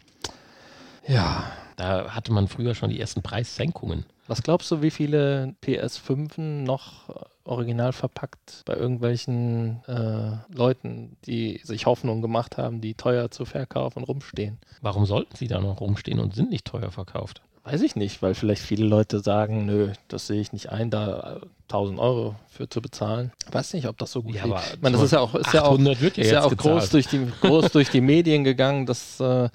[1.07, 1.43] Ja.
[1.75, 4.05] Da hatte man früher schon die ersten Preissenkungen.
[4.27, 7.09] Was glaubst du, wie viele PS5 noch
[7.45, 14.03] original verpackt bei irgendwelchen äh, Leuten, die sich Hoffnung gemacht haben, die teuer zu verkaufen,
[14.03, 14.59] rumstehen.
[14.81, 17.41] Warum sollten sie da noch rumstehen und sind nicht teuer verkauft?
[17.65, 21.39] Weiß ich nicht, weil vielleicht viele Leute sagen, nö, das sehe ich nicht ein, da
[21.69, 23.31] 1000 Euro für zu bezahlen.
[23.51, 24.73] Weiß nicht, ob das so gut ja, ist.
[24.75, 26.89] Ich meine, das ist ja auch, ist ja auch, wird ja ist ja auch groß,
[26.89, 29.49] durch die, groß durch die Medien gegangen, dass, äh,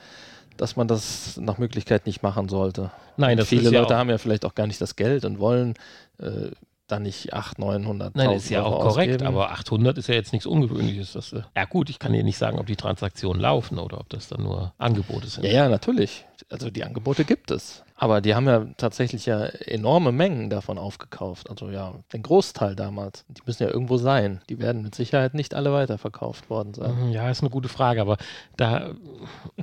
[0.57, 2.91] dass man das nach Möglichkeit nicht machen sollte.
[3.19, 5.39] Nein, das viele ist ja Leute haben ja vielleicht auch gar nicht das Geld und
[5.39, 5.75] wollen
[6.19, 6.51] äh,
[6.89, 9.27] da nicht 800, 900 Nein, ist ja auch korrekt, ausgeben.
[9.27, 11.13] aber 800 ist ja jetzt nichts Ungewöhnliches.
[11.13, 14.09] Dass, äh, ja gut, ich kann dir nicht sagen, ob die Transaktionen laufen oder ob
[14.09, 15.45] das dann nur Angebote sind.
[15.45, 16.25] Ja, ja, natürlich.
[16.51, 17.85] Also die Angebote gibt es.
[18.01, 21.51] Aber die haben ja tatsächlich ja enorme Mengen davon aufgekauft.
[21.51, 23.25] Also ja, den Großteil damals.
[23.29, 24.41] Die müssen ja irgendwo sein.
[24.49, 27.09] Die werden mit Sicherheit nicht alle weiterverkauft worden sein.
[27.09, 28.17] Mhm, ja, ist eine gute Frage, aber
[28.57, 28.91] da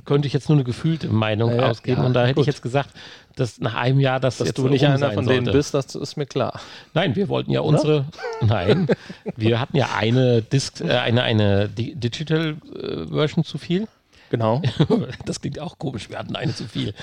[0.04, 2.02] könnte ich jetzt nur eine gefühlte Meinung ja, ausgeben.
[2.02, 2.42] Ja, und da hätte gut.
[2.42, 2.90] ich jetzt gesagt,
[3.36, 5.42] dass nach einem Jahr das dass du nicht einer von sollte.
[5.42, 6.60] denen bist, das ist mir klar.
[6.92, 8.04] Nein, wir wollten ja unsere.
[8.42, 8.86] Nein,
[9.36, 13.88] wir hatten ja eine Disc, äh, eine, eine Digital äh, Version zu viel.
[14.30, 14.62] Genau.
[15.24, 16.94] Das klingt auch komisch, wir hatten eine zu viel.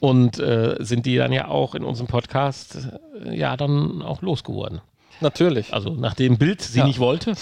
[0.00, 2.88] Und äh, sind die dann ja auch in unserem Podcast
[3.24, 4.80] äh, ja dann auch losgeworden.
[5.20, 5.74] Natürlich.
[5.74, 6.86] Also nachdem Bild sie ja.
[6.86, 7.34] nicht wollte.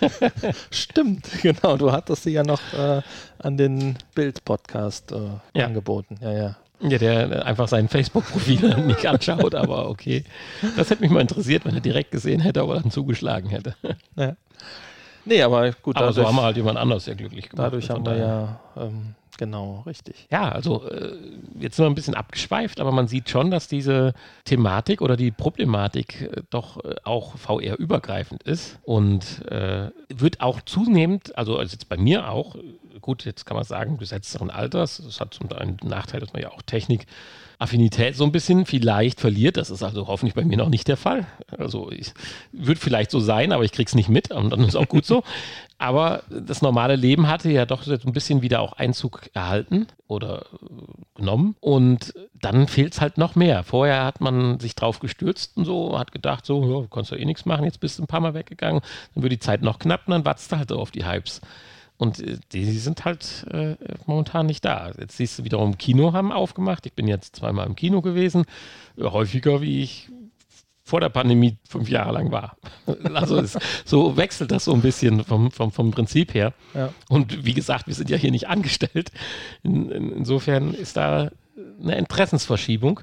[0.70, 1.76] Stimmt, genau.
[1.76, 3.02] Du hattest sie ja noch äh,
[3.38, 5.18] an den Bild-Podcast äh,
[5.54, 5.66] ja.
[5.66, 6.18] angeboten.
[6.20, 6.56] Ja, ja.
[6.80, 10.24] Ja, der einfach sein Facebook-Profil nicht anschaut, aber okay.
[10.76, 13.76] Das hätte mich mal interessiert, wenn er direkt gesehen hätte, ob er dann zugeschlagen hätte.
[14.16, 14.36] Ja.
[15.24, 15.96] Nee, aber gut.
[15.96, 17.66] Aber dadurch, so haben wir halt jemand anders sehr glücklich gemacht.
[17.66, 20.26] Dadurch haben wir ja, ähm, genau, richtig.
[20.30, 21.16] Ja, also äh,
[21.58, 25.30] jetzt sind wir ein bisschen abgeschweift, aber man sieht schon, dass diese Thematik oder die
[25.30, 31.88] Problematik äh, doch äh, auch VR-übergreifend ist und äh, wird auch zunehmend, also, also jetzt
[31.88, 32.56] bei mir auch,
[33.00, 36.42] gut, jetzt kann man sagen, gesetzteren Alters, das hat zum einen den Nachteil, dass man
[36.42, 37.06] ja auch Technik
[37.58, 39.56] Affinität so ein bisschen vielleicht verliert.
[39.56, 41.26] Das ist also hoffentlich bei mir noch nicht der Fall.
[41.56, 42.12] Also ich,
[42.52, 45.22] wird vielleicht so sein, aber ich krieg's nicht mit und dann ist auch gut so.
[45.76, 50.46] Aber das normale Leben hatte ja doch so ein bisschen wieder auch Einzug erhalten oder
[50.52, 51.56] äh, genommen.
[51.60, 53.64] Und dann fehlt es halt noch mehr.
[53.64, 57.16] Vorher hat man sich drauf gestürzt und so, hat gedacht, so, ja, du kannst ja
[57.16, 58.82] eh nichts machen, jetzt bist du ein paar Mal weggegangen,
[59.14, 61.40] dann wird die Zeit noch knapp und dann wartest du halt auf die Hypes.
[61.96, 63.76] Und äh, die sind halt äh,
[64.06, 64.92] momentan nicht da.
[64.98, 66.86] Jetzt siehst du wiederum, Kino haben aufgemacht.
[66.86, 68.44] Ich bin jetzt zweimal im Kino gewesen.
[68.98, 70.10] Häufiger, wie ich
[70.84, 72.56] vor der Pandemie fünf Jahre lang war.
[73.14, 76.52] Also es, so wechselt das so ein bisschen vom, vom, vom Prinzip her.
[76.74, 76.92] Ja.
[77.08, 79.10] Und wie gesagt, wir sind ja hier nicht angestellt.
[79.62, 81.30] In, in, insofern ist da
[81.80, 83.00] eine Interessensverschiebung.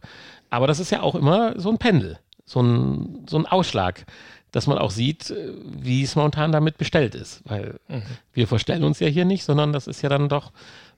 [0.49, 4.05] Aber das ist ja auch immer so ein Pendel, so ein, so ein Ausschlag
[4.51, 7.41] dass man auch sieht, äh, wie es momentan damit bestellt ist.
[7.45, 8.03] Weil mhm.
[8.33, 10.51] wir verstellen uns ja hier nicht, sondern das ist ja dann doch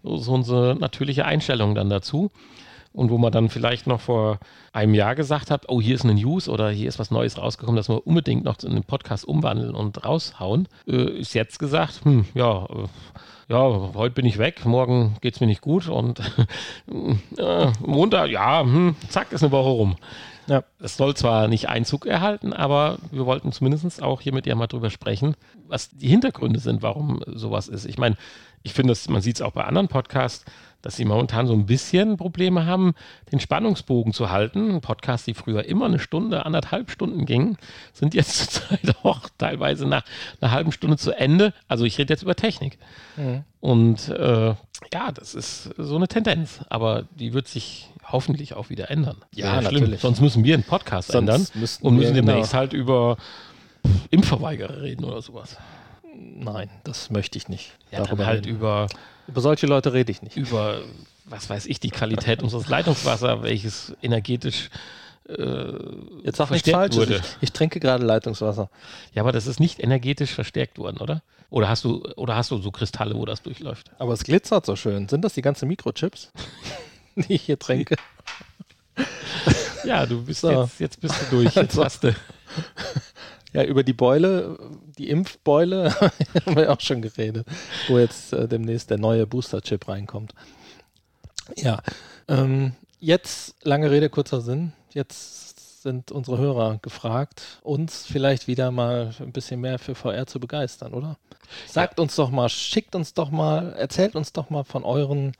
[0.04, 2.32] so unsere natürliche Einstellung dann dazu.
[2.92, 4.38] Und wo man dann vielleicht noch vor
[4.72, 7.76] einem Jahr gesagt hat, oh, hier ist eine News oder hier ist was Neues rausgekommen,
[7.76, 12.26] das wir unbedingt noch in den Podcast umwandeln und raushauen, äh, ist jetzt gesagt, hm,
[12.36, 12.88] ja, äh,
[13.50, 16.20] ja, heute bin ich weg, morgen geht es mir nicht gut und
[17.38, 19.96] äh, Montag, ja, hm, zack, ist eine Woche rum.
[20.48, 20.64] Ja.
[20.80, 24.68] Es soll zwar nicht Einzug erhalten, aber wir wollten zumindest auch hier mit dir mal
[24.68, 25.36] drüber sprechen,
[25.68, 27.86] was die Hintergründe sind, warum sowas ist.
[27.86, 28.18] Ich meine,
[28.64, 30.46] ich finde, man sieht es auch bei anderen Podcasts,
[30.82, 32.94] dass sie momentan so ein bisschen Probleme haben,
[33.32, 34.82] den Spannungsbogen zu halten.
[34.82, 37.58] Podcasts, die früher immer eine Stunde, anderthalb Stunden gingen,
[37.94, 40.04] sind jetzt zurzeit auch teilweise nach
[40.42, 41.54] einer halben Stunde zu Ende.
[41.68, 42.78] Also ich rede jetzt über Technik.
[43.16, 43.44] Mhm.
[43.62, 44.56] Und äh,
[44.94, 49.18] ja, das ist so eine Tendenz, aber die wird sich hoffentlich auch wieder ändern.
[49.36, 50.00] Ja, natürlich.
[50.00, 51.48] Sonst müssen wir einen Podcast Sonst ändern
[51.82, 52.60] und müssen demnächst genau.
[52.60, 53.18] halt über
[54.10, 55.58] Impfverweigerer reden oder sowas.
[56.16, 57.74] Nein, das möchte ich nicht.
[57.92, 58.56] Ja, Darüber halt reden.
[58.56, 58.88] über
[59.28, 60.38] über solche Leute rede ich nicht.
[60.38, 60.82] Über,
[61.26, 64.70] was weiß ich, die Qualität unseres Leitungswassers, welches energetisch
[65.30, 65.74] äh,
[66.24, 66.98] Jetzt sag nichts Falsches.
[66.98, 67.16] Wurde.
[67.16, 68.70] Ich, ich, trinke gerade Leitungswasser.
[69.14, 71.22] Ja, aber das ist nicht energetisch verstärkt worden, oder?
[71.50, 73.92] Oder hast du, oder hast du so Kristalle, wo das durchläuft?
[74.00, 75.08] Aber es glitzert so schön.
[75.08, 76.34] Sind das die ganzen Mikrochips,
[77.28, 77.96] die ich hier trinke?
[79.86, 80.50] Ja, du bist so.
[80.50, 81.56] jetzt, jetzt bist du durch.
[81.56, 82.16] Jetzt hast du.
[83.52, 84.58] Ja, über die Beule,
[84.98, 87.46] die Impfbeule haben wir auch schon geredet,
[87.90, 90.34] wo jetzt äh, demnächst der neue Booster-Chip reinkommt.
[91.58, 91.82] Ja,
[92.30, 94.72] ähm, jetzt lange Rede, kurzer Sinn.
[94.94, 100.40] Jetzt sind unsere Hörer gefragt, uns vielleicht wieder mal ein bisschen mehr für VR zu
[100.40, 101.18] begeistern, oder?
[101.68, 102.04] Sagt ja.
[102.04, 105.34] uns doch mal, schickt uns doch mal, erzählt uns doch mal von euren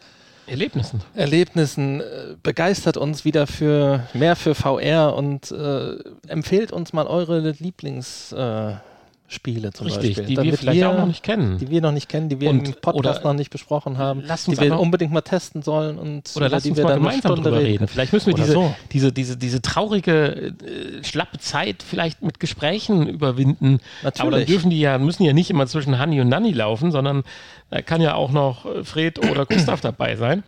[0.48, 1.02] Erlebnissen.
[1.14, 5.96] Erlebnissen, äh, begeistert uns wieder für mehr für VR und äh,
[6.28, 8.93] empfehlt uns mal eure Lieblingsspiele äh,
[9.30, 10.26] zum Richtig, Beispiel.
[10.26, 11.58] die wir vielleicht wir, auch noch nicht kennen.
[11.58, 14.60] Die wir noch nicht kennen, die wir und, im Podcast noch nicht besprochen haben, die
[14.60, 17.66] wir unbedingt mal testen sollen und oder lass uns wir mal gemeinsam drüber reden.
[17.66, 17.88] reden.
[17.88, 18.76] Vielleicht müssen wir diese, so.
[18.92, 23.80] diese, diese, diese traurige, äh, schlappe Zeit vielleicht mit Gesprächen überwinden.
[24.04, 24.22] Natürlich.
[24.22, 27.24] Aber dann dürfen die ja, müssen ja nicht immer zwischen Hanni und Nanni laufen, sondern
[27.70, 30.44] da kann ja auch noch äh, Fred oder Gustav dabei sein.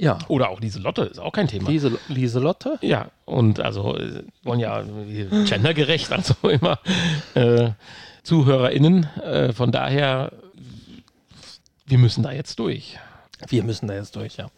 [0.00, 0.18] Ja.
[0.28, 1.68] Oder auch Lieselotte, ist auch kein Thema.
[1.68, 2.78] Liese, Lieselotte?
[2.80, 4.82] Ja, und also äh, wollen ja
[5.46, 6.78] gendergerecht, also immer
[7.34, 7.72] äh,
[8.22, 9.04] ZuhörerInnen.
[9.20, 10.32] Äh, von daher,
[11.86, 12.98] wir müssen da jetzt durch.
[13.48, 14.48] Wir müssen da jetzt durch, ja.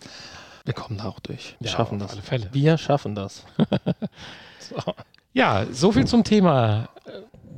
[0.65, 1.57] Wir kommen da auch durch.
[1.61, 2.13] Wir ja, schaffen das.
[2.13, 2.49] alle Fälle.
[2.53, 3.45] Wir schaffen das.
[4.59, 4.95] so.
[5.33, 6.89] Ja, so viel zum Thema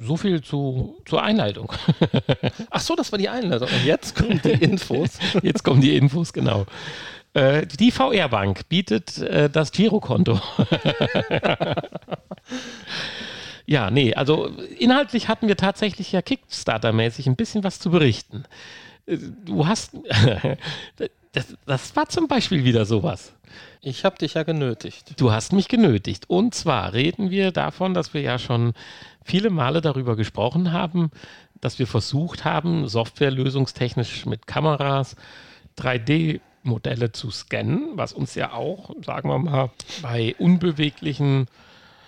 [0.00, 1.72] so viel zu, zur Einleitung.
[2.70, 3.68] Ach so, das war die Einleitung.
[3.68, 5.18] Und jetzt kommen die Infos.
[5.42, 6.66] Jetzt kommen die Infos, genau.
[7.32, 10.40] Äh, die VR-Bank bietet äh, das Girokonto.
[13.66, 14.46] Ja, nee, also
[14.78, 18.44] inhaltlich hatten wir tatsächlich ja Kickstarter-mäßig ein bisschen was zu berichten.
[19.06, 19.92] Äh, du hast,
[21.32, 23.32] das, das war zum Beispiel wieder sowas.
[23.80, 25.20] Ich habe dich ja genötigt.
[25.20, 26.24] Du hast mich genötigt.
[26.28, 28.72] Und zwar reden wir davon, dass wir ja schon
[29.24, 31.10] viele Male darüber gesprochen haben,
[31.60, 35.16] dass wir versucht haben, softwarelösungstechnisch mit Kameras
[35.78, 39.70] 3D-Modelle zu scannen, was uns ja auch, sagen wir mal,
[40.02, 41.46] bei unbeweglichen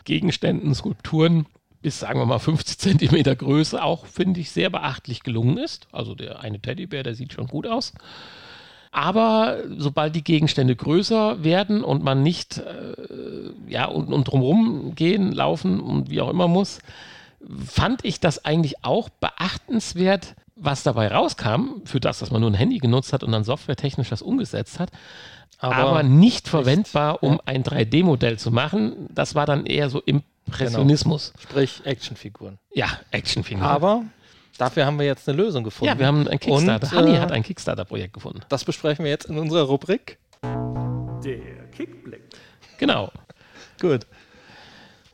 [0.07, 1.45] Gegenständen, Skulpturen
[1.83, 5.87] bis, sagen wir mal, 50 Zentimeter Größe auch, finde ich, sehr beachtlich gelungen ist.
[5.93, 7.93] Also der eine Teddybär, der sieht schon gut aus.
[8.91, 15.33] Aber sobald die Gegenstände größer werden und man nicht äh, ja, und, und drumherum gehen,
[15.33, 16.79] laufen und wie auch immer muss,
[17.65, 22.55] fand ich das eigentlich auch beachtenswert, was dabei rauskam, für das, dass man nur ein
[22.55, 24.91] Handy genutzt hat und dann softwaretechnisch das umgesetzt hat.
[25.59, 27.41] Aber, aber nicht verwendbar, um ja.
[27.47, 29.09] ein 3D-Modell zu machen.
[29.15, 31.33] Das war dann eher so Impressionismus.
[31.33, 31.43] Genau.
[31.43, 32.59] Sprich Actionfiguren.
[32.75, 33.67] Ja, Actionfiguren.
[33.67, 34.05] Aber
[34.59, 35.93] Dafür haben wir jetzt eine Lösung gefunden.
[35.93, 36.87] Ja, wir haben ein Kickstarter.
[36.87, 38.41] Und, Hanni äh, hat ein Kickstarter-Projekt gefunden.
[38.49, 40.19] Das besprechen wir jetzt in unserer Rubrik.
[40.43, 42.23] Der Kickblick.
[42.79, 43.11] Genau.
[43.81, 44.07] Gut.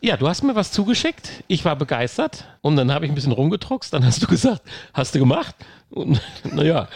[0.00, 1.44] Ja, du hast mir was zugeschickt.
[1.48, 2.44] Ich war begeistert.
[2.60, 3.92] Und dann habe ich ein bisschen rumgedruckst.
[3.92, 4.62] Dann hast du gesagt,
[4.94, 5.54] hast du gemacht?
[5.90, 6.88] Und naja,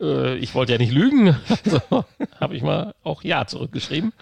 [0.00, 1.36] äh, ich wollte ja nicht lügen.
[1.64, 2.04] Also
[2.40, 4.12] habe ich mal auch Ja zurückgeschrieben.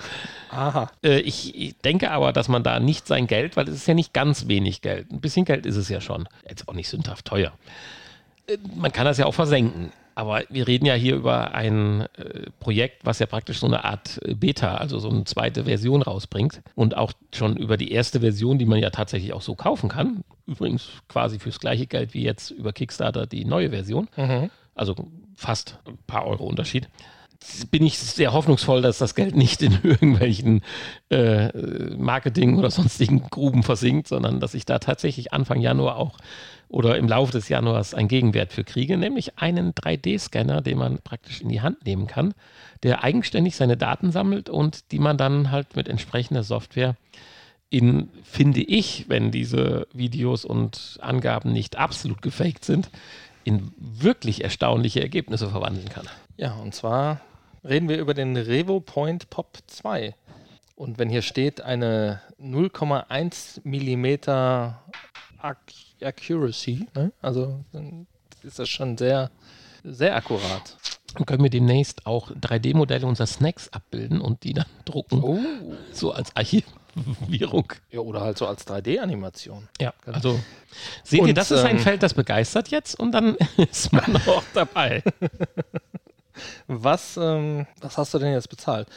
[0.50, 0.90] Aha.
[1.04, 3.94] Äh, ich, ich, denke aber, dass man da nicht sein Geld, weil es ist ja
[3.94, 5.10] nicht ganz wenig Geld.
[5.10, 6.28] Ein bisschen Geld ist es ja schon.
[6.48, 7.52] Jetzt auch nicht sündhaft teuer.
[8.46, 9.92] Äh, man kann das ja auch versenken.
[10.14, 14.20] Aber wir reden ja hier über ein äh, Projekt, was ja praktisch so eine Art
[14.24, 16.60] äh, Beta, also so eine zweite Version rausbringt.
[16.74, 20.24] Und auch schon über die erste Version, die man ja tatsächlich auch so kaufen kann.
[20.48, 24.08] Übrigens quasi fürs gleiche Geld wie jetzt über Kickstarter die neue Version.
[24.16, 24.50] Mhm.
[24.74, 24.96] Also
[25.38, 26.88] fast ein paar Euro Unterschied.
[27.70, 30.62] Bin ich sehr hoffnungsvoll, dass das Geld nicht in irgendwelchen
[31.10, 31.52] äh,
[31.96, 36.18] Marketing oder sonstigen Gruben versinkt, sondern dass ich da tatsächlich Anfang Januar auch
[36.68, 41.40] oder im Laufe des Januars einen Gegenwert für kriege, nämlich einen 3D-Scanner, den man praktisch
[41.40, 42.34] in die Hand nehmen kann,
[42.82, 46.96] der eigenständig seine Daten sammelt und die man dann halt mit entsprechender Software
[47.70, 52.90] in, finde ich, wenn diese Videos und Angaben nicht absolut gefaked sind,
[53.48, 56.06] in wirklich erstaunliche Ergebnisse verwandeln kann.
[56.36, 57.22] Ja, und zwar
[57.64, 60.14] reden wir über den Revo Point Pop 2.
[60.76, 64.82] Und wenn hier steht eine 0,1 Millimeter
[65.38, 65.56] Ac
[66.02, 67.10] Accuracy, ne?
[67.22, 68.06] also dann
[68.42, 69.30] ist das schon sehr,
[69.82, 70.76] sehr akkurat.
[71.14, 75.38] Dann können wir demnächst auch 3D-Modelle unserer Snacks abbilden und die dann drucken, Oh.
[75.92, 76.36] so als
[77.20, 77.72] Archivierung.
[77.90, 79.68] Ja, oder halt so als 3D-Animation.
[79.80, 80.16] Ja, Genau.
[80.16, 80.40] also
[81.04, 84.16] seht ihr, Und, das ist ein ähm, Feld, das begeistert jetzt und dann ist man
[84.26, 85.02] auch dabei.
[86.66, 88.88] Was, ähm, was hast du denn jetzt bezahlt?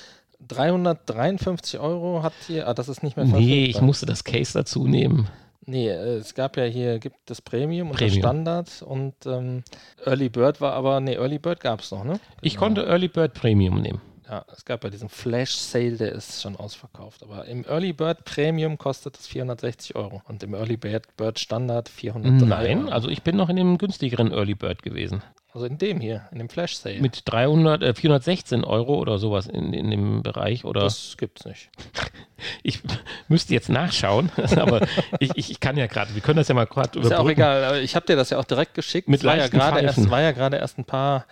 [0.48, 3.84] 353 Euro hat hier, ah, das ist nicht mehr Nee, ich verfügbar.
[3.84, 5.28] musste das Case dazu nehmen.
[5.66, 8.22] Nee, äh, es gab ja hier, gibt das Premium und Premium.
[8.22, 9.64] das Standard und ähm,
[10.06, 12.20] Early Bird war aber, nee, Early Bird gab es noch, ne?
[12.42, 12.66] Ich Genau.
[12.66, 14.02] konnte Early Bird Premium nehmen.
[14.32, 17.22] Ja, es gab ja diesen Flash Sale, der ist schon ausverkauft.
[17.22, 21.90] Aber im Early Bird Premium kostet es 460 Euro und im Early Bird, Bird Standard
[21.90, 25.22] 403 Nein, also ich bin noch in dem günstigeren Early Bird gewesen.
[25.54, 27.02] Also in dem hier, in dem Flash Sale.
[27.02, 30.64] Mit 300, äh, 416 Euro oder sowas in, in dem Bereich.
[30.64, 31.70] Oder das gibt's nicht.
[32.64, 32.80] ich
[33.28, 34.88] müsste jetzt nachschauen, aber
[35.20, 37.82] ich, ich, kann ja gerade, wir können das ja mal gerade Ist ja auch egal,
[37.82, 39.10] ich habe dir das ja auch direkt geschickt.
[39.10, 40.10] Mit Es war ja gerade erst, Pfeifen.
[40.10, 41.26] war ja gerade erst ein paar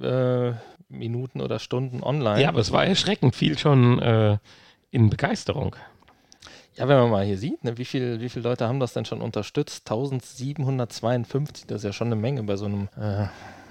[0.00, 0.52] äh,
[0.88, 2.42] Minuten oder Stunden online.
[2.42, 4.38] Ja, aber es war erschreckend viel schon äh,
[4.90, 5.76] in Begeisterung.
[6.76, 9.06] Ja, wenn man mal hier sieht, ne, wie, viel, wie viele Leute haben das denn
[9.06, 9.90] schon unterstützt?
[9.90, 13.26] 1752, das ist ja schon eine Menge bei so einem, äh,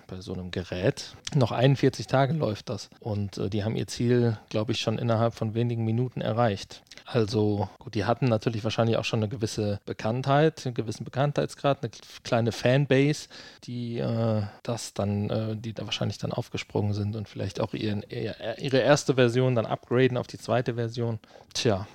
[0.08, 1.16] bei so einem Gerät.
[1.36, 2.90] Noch 41 Tage läuft das.
[3.00, 6.82] Und äh, die haben ihr Ziel, glaube ich, schon innerhalb von wenigen Minuten erreicht.
[7.06, 11.92] Also, gut, die hatten natürlich wahrscheinlich auch schon eine gewisse Bekanntheit, einen gewissen Bekanntheitsgrad, eine
[12.24, 13.28] kleine Fanbase,
[13.64, 18.04] die äh, das dann, äh, die da wahrscheinlich dann aufgesprungen sind und vielleicht auch ihren,
[18.10, 21.20] ihr, ihre erste Version dann upgraden auf die zweite Version.
[21.54, 21.88] Tja,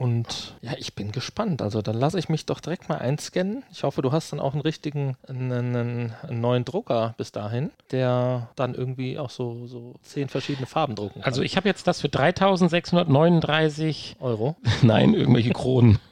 [0.00, 1.60] und ja, ich bin gespannt.
[1.60, 3.64] Also dann lasse ich mich doch direkt mal einscannen.
[3.70, 8.48] Ich hoffe, du hast dann auch einen richtigen, einen, einen, neuen Drucker bis dahin, der
[8.56, 11.24] dann irgendwie auch so, so zehn verschiedene Farben drucken kann.
[11.24, 15.98] Also ich habe jetzt das für 3639, Euro, nein, irgendwelche Kronen.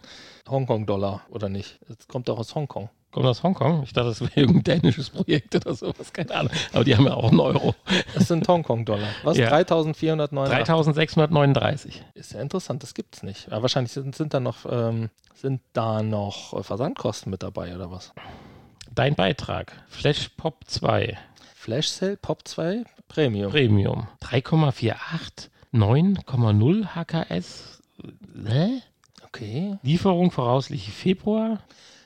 [0.50, 1.78] Hongkong-Dollar oder nicht?
[1.88, 2.88] Das kommt doch aus Hongkong.
[3.10, 3.82] Kommt aus Hongkong?
[3.84, 6.52] Ich dachte, das wäre irgendein dänisches Projekt oder sowas, keine Ahnung.
[6.72, 7.74] Aber die haben ja auch einen Euro.
[8.14, 9.08] Das sind Hongkong-Dollar.
[9.22, 9.38] Was?
[9.38, 9.48] Ja.
[9.48, 10.56] 3489?
[10.56, 12.04] 3639.
[12.14, 13.50] Ist ja interessant, das gibt's nicht.
[13.50, 17.90] Aber wahrscheinlich sind, sind da noch, ähm, sind da noch äh, Versandkosten mit dabei oder
[17.90, 18.12] was?
[18.94, 19.72] Dein Beitrag.
[19.88, 21.16] Flash Pop 2
[21.54, 23.50] Flash Sale Pop 2 Premium.
[23.50, 24.08] Premium.
[24.22, 27.82] 3,48, 9,0 HKS.
[28.46, 28.82] Hä?
[29.28, 29.76] Okay.
[29.82, 31.60] Lieferung voraussichtlich Februar.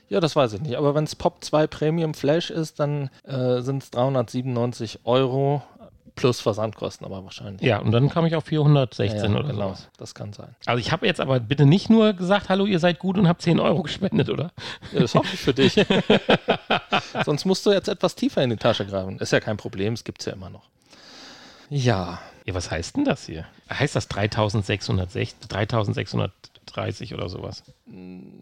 [0.08, 0.76] Ja, das weiß ich nicht.
[0.76, 5.62] Aber wenn es Pop 2 Premium Flash ist, dann äh, sind es 397 Euro
[6.14, 7.62] plus Versandkosten, aber wahrscheinlich.
[7.62, 9.68] Ja, und dann kam ich auf 416 Ja, ja, oder genau.
[9.68, 9.88] sowas.
[9.96, 10.54] Das kann sein.
[10.66, 13.40] Also ich habe jetzt aber bitte nicht nur gesagt, hallo, ihr seid gut und habt
[13.40, 14.50] 10 Euro gespendet, oder?
[14.92, 15.74] Ja, das hoffe ich für dich.
[17.24, 19.18] Sonst musst du jetzt etwas tiefer in die Tasche greifen.
[19.18, 20.64] Ist ja kein Problem, es gibt es ja immer noch.
[21.70, 23.46] Ja, Ja, was heißt denn das hier?
[23.70, 25.37] Heißt das 3660,
[26.66, 27.64] 3630 oder sowas?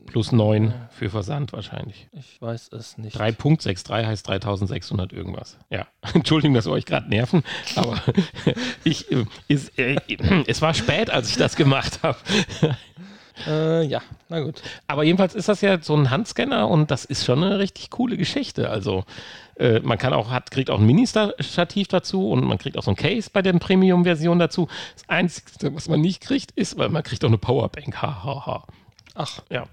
[0.07, 2.09] Plus 9 für Versand wahrscheinlich.
[2.13, 3.17] ich weiß es nicht.
[3.17, 5.59] 3.63 heißt 3600 irgendwas.
[5.71, 7.43] Ja, Entschuldigung, dass wir euch gerade nerven,
[7.77, 8.01] aber
[8.85, 9.97] ich, äh, ist, äh,
[10.47, 12.19] es war spät, als ich das gemacht habe.
[13.47, 14.63] Äh, ja, na gut.
[14.87, 18.17] Aber jedenfalls ist das ja so ein Handscanner und das ist schon eine richtig coole
[18.17, 18.71] Geschichte.
[18.71, 19.05] Also
[19.57, 22.91] äh, man kann auch, hat, kriegt auch ein Mini-Stativ dazu und man kriegt auch so
[22.91, 24.69] ein Case bei der Premium-Version dazu.
[24.95, 28.01] Das Einzige, was man nicht kriegt, ist, weil man kriegt auch eine Powerbank.
[28.03, 28.65] Ha, ha, ha.
[29.15, 29.65] Ach, Ja.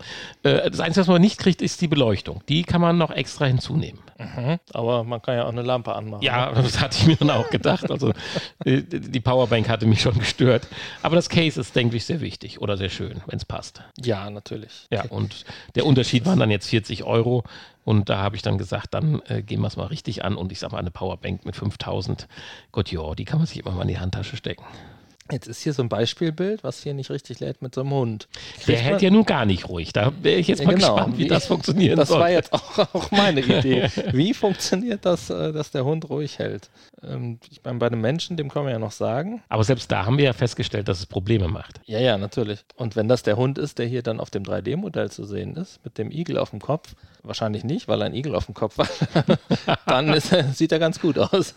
[0.43, 2.43] Äh, das Einzige, was man nicht kriegt, ist die Beleuchtung.
[2.49, 3.99] Die kann man noch extra hinzunehmen.
[4.17, 4.59] Mhm.
[4.73, 6.21] aber man kann ja auch eine Lampe anmachen.
[6.21, 7.89] Ja, das hatte ich mir dann auch gedacht.
[7.89, 8.13] Also
[8.65, 10.67] die Powerbank hatte mich schon gestört.
[11.01, 13.81] Aber das Case ist, denke ich, sehr wichtig oder sehr schön, wenn es passt.
[13.97, 14.87] Ja, natürlich.
[14.91, 17.43] Ja, und der Unterschied waren dann jetzt 40 Euro.
[17.83, 20.35] Und da habe ich dann gesagt, dann äh, gehen wir es mal richtig an.
[20.35, 22.27] Und ich sage mal, eine Powerbank mit 5000,
[22.73, 24.65] Gott ja, die kann man sich immer mal in die Handtasche stecken.
[25.31, 28.27] Jetzt ist hier so ein Beispielbild, was hier nicht richtig lädt mit so einem Hund.
[28.59, 29.93] Der Kriegt hält man- ja nun gar nicht ruhig.
[29.93, 30.95] Da wäre ich jetzt mal genau.
[30.95, 32.19] gespannt, wie, Wie- das funktionieren Das soll.
[32.19, 33.89] war jetzt auch, auch meine Idee.
[34.13, 36.69] Wie funktioniert das, äh, dass der Hund ruhig hält?
[37.03, 39.41] Ähm, Ich meine, bei einem Menschen, dem kann man ja noch sagen.
[39.49, 41.81] Aber selbst da haben wir ja festgestellt, dass es Probleme macht.
[41.85, 42.59] Ja, ja, natürlich.
[42.75, 45.83] Und wenn das der Hund ist, der hier dann auf dem 3D-Modell zu sehen ist,
[45.83, 48.77] mit dem Igel auf dem Kopf, wahrscheinlich nicht, weil er ein Igel auf dem Kopf
[48.77, 48.89] hat,
[49.85, 51.53] dann ist, sieht er ganz gut aus.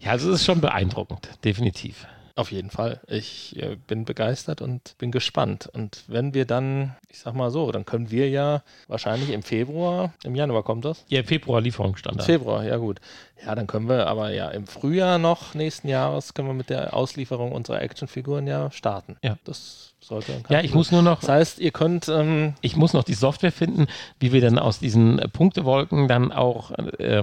[0.00, 2.06] Ja, also es ist schon beeindruckend, definitiv.
[2.36, 3.00] Auf jeden Fall.
[3.08, 5.70] Ich äh, bin begeistert und bin gespannt.
[5.72, 10.12] Und wenn wir dann, ich sag mal so, dann können wir ja wahrscheinlich im Februar,
[10.22, 11.06] im Januar kommt das?
[11.08, 12.26] Ja, Februar Lieferungsstandard.
[12.26, 13.00] Februar, ja gut.
[13.42, 16.92] Ja, dann können wir aber ja im Frühjahr noch nächsten Jahres können wir mit der
[16.92, 19.16] Auslieferung unserer Actionfiguren ja starten.
[19.22, 19.38] Ja.
[19.44, 20.32] Das sollte.
[20.32, 23.14] dann Ja, ich muss nur noch Das heißt, ihr könnt, ähm, ich muss noch die
[23.14, 23.86] Software finden,
[24.20, 27.22] wie wir dann aus diesen äh, Punktewolken dann auch äh,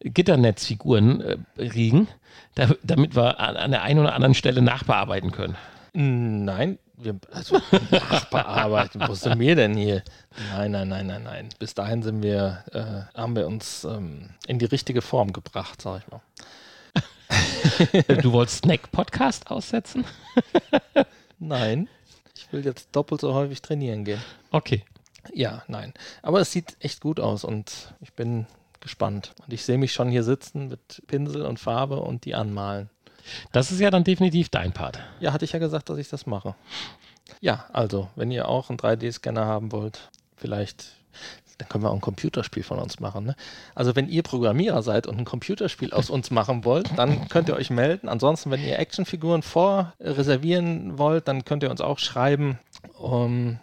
[0.00, 2.08] Gitternetzfiguren äh, kriegen,
[2.54, 5.56] damit wir an, der einen oder anderen Stelle nachbearbeiten können.
[5.92, 7.60] Nein, wir, also
[7.90, 9.02] nachbearbeiten.
[9.06, 10.02] Wo sind wir denn hier?
[10.52, 11.48] Nein, nein, nein, nein, nein.
[11.58, 16.02] Bis dahin sind wir, äh, haben wir uns ähm, in die richtige Form gebracht, sag
[16.02, 16.20] ich mal.
[18.22, 20.04] du wolltest Snack-Podcast aussetzen?
[21.38, 21.88] nein.
[22.34, 24.22] Ich will jetzt doppelt so häufig trainieren gehen.
[24.50, 24.84] Okay.
[25.32, 25.92] Ja, nein.
[26.22, 28.46] Aber es sieht echt gut aus und ich bin
[28.80, 29.34] gespannt.
[29.44, 32.90] Und ich sehe mich schon hier sitzen mit Pinsel und Farbe und die anmalen.
[33.52, 34.98] Das ist ja dann definitiv dein Part.
[35.20, 36.54] Ja, hatte ich ja gesagt, dass ich das mache.
[37.40, 40.92] Ja, also, wenn ihr auch einen 3D-Scanner haben wollt, vielleicht,
[41.58, 43.24] dann können wir auch ein Computerspiel von uns machen.
[43.26, 43.36] Ne?
[43.74, 47.56] Also, wenn ihr Programmierer seid und ein Computerspiel aus uns machen wollt, dann könnt ihr
[47.56, 48.08] euch melden.
[48.08, 52.58] Ansonsten, wenn ihr Actionfiguren vorreservieren wollt, dann könnt ihr uns auch schreiben.
[52.98, 53.58] Um,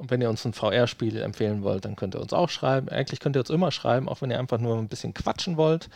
[0.00, 2.88] und wenn ihr uns ein VR-Spiel empfehlen wollt, dann könnt ihr uns auch schreiben.
[2.88, 5.90] Eigentlich könnt ihr uns immer schreiben, auch wenn ihr einfach nur ein bisschen quatschen wollt.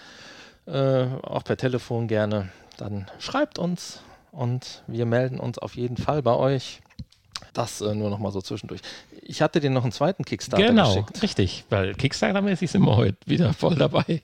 [0.67, 6.21] Äh, auch per Telefon gerne dann schreibt uns und wir melden uns auf jeden Fall
[6.21, 6.83] bei euch.
[7.55, 8.83] Das äh, nur noch mal so zwischendurch.
[9.23, 11.15] Ich hatte dir noch einen zweiten Kickstarter genau, geschickt.
[11.15, 14.21] Genau, richtig, weil Kickstarter-mäßig sind wir heute wieder voll dabei.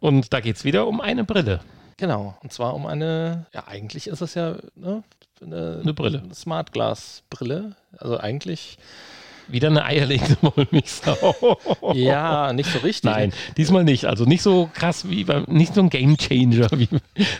[0.00, 1.60] Und da geht es wieder um eine Brille.
[1.98, 5.02] Genau, und zwar um eine, ja, eigentlich ist es ja ne,
[5.42, 6.22] eine, eine Brille.
[6.34, 7.76] Smart Glass Brille.
[7.98, 8.78] Also eigentlich
[9.48, 11.58] wieder eine eierlegende Wollmilchsau.
[11.94, 13.04] ja, nicht so richtig.
[13.10, 14.04] Nein, diesmal nicht.
[14.06, 16.88] Also nicht so krass wie beim, nicht so ein Gamechanger wie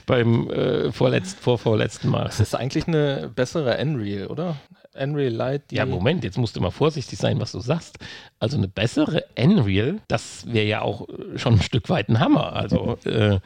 [0.07, 2.24] beim äh, vorletzt, vorvorletzten Mal.
[2.24, 4.57] Das ist eigentlich eine bessere Unreal, oder?
[4.94, 5.62] Unreal Light.
[5.70, 7.99] ja, Moment, jetzt musst du mal vorsichtig sein, was du sagst.
[8.40, 12.55] Also eine bessere Unreal, das wäre ja auch schon ein Stück weit ein Hammer.
[12.55, 13.38] Also äh,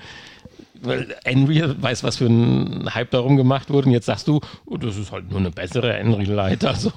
[0.82, 3.86] weil Unreal weiß, was für ein Hype darum gemacht wurde.
[3.86, 6.64] Und jetzt sagst du, oh, das ist halt nur eine bessere Unreal Light.
[6.64, 6.92] Also.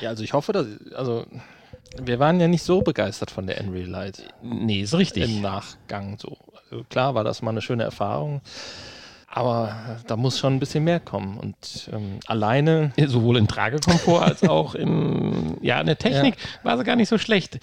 [0.00, 1.26] Ja, also ich hoffe, dass, also
[2.00, 4.22] wir waren ja nicht so begeistert von der Unreal Light.
[4.42, 5.24] Nee, ist richtig.
[5.24, 6.36] Im Nachgang so.
[6.70, 8.40] Also klar war das mal eine schöne Erfahrung.
[9.32, 11.38] Aber da muss schon ein bisschen mehr kommen.
[11.38, 12.92] Und ähm, alleine.
[13.06, 15.56] Sowohl in Tragekomfort als auch in.
[15.62, 16.64] Ja, in der Technik ja.
[16.64, 17.60] war sie gar nicht so schlecht.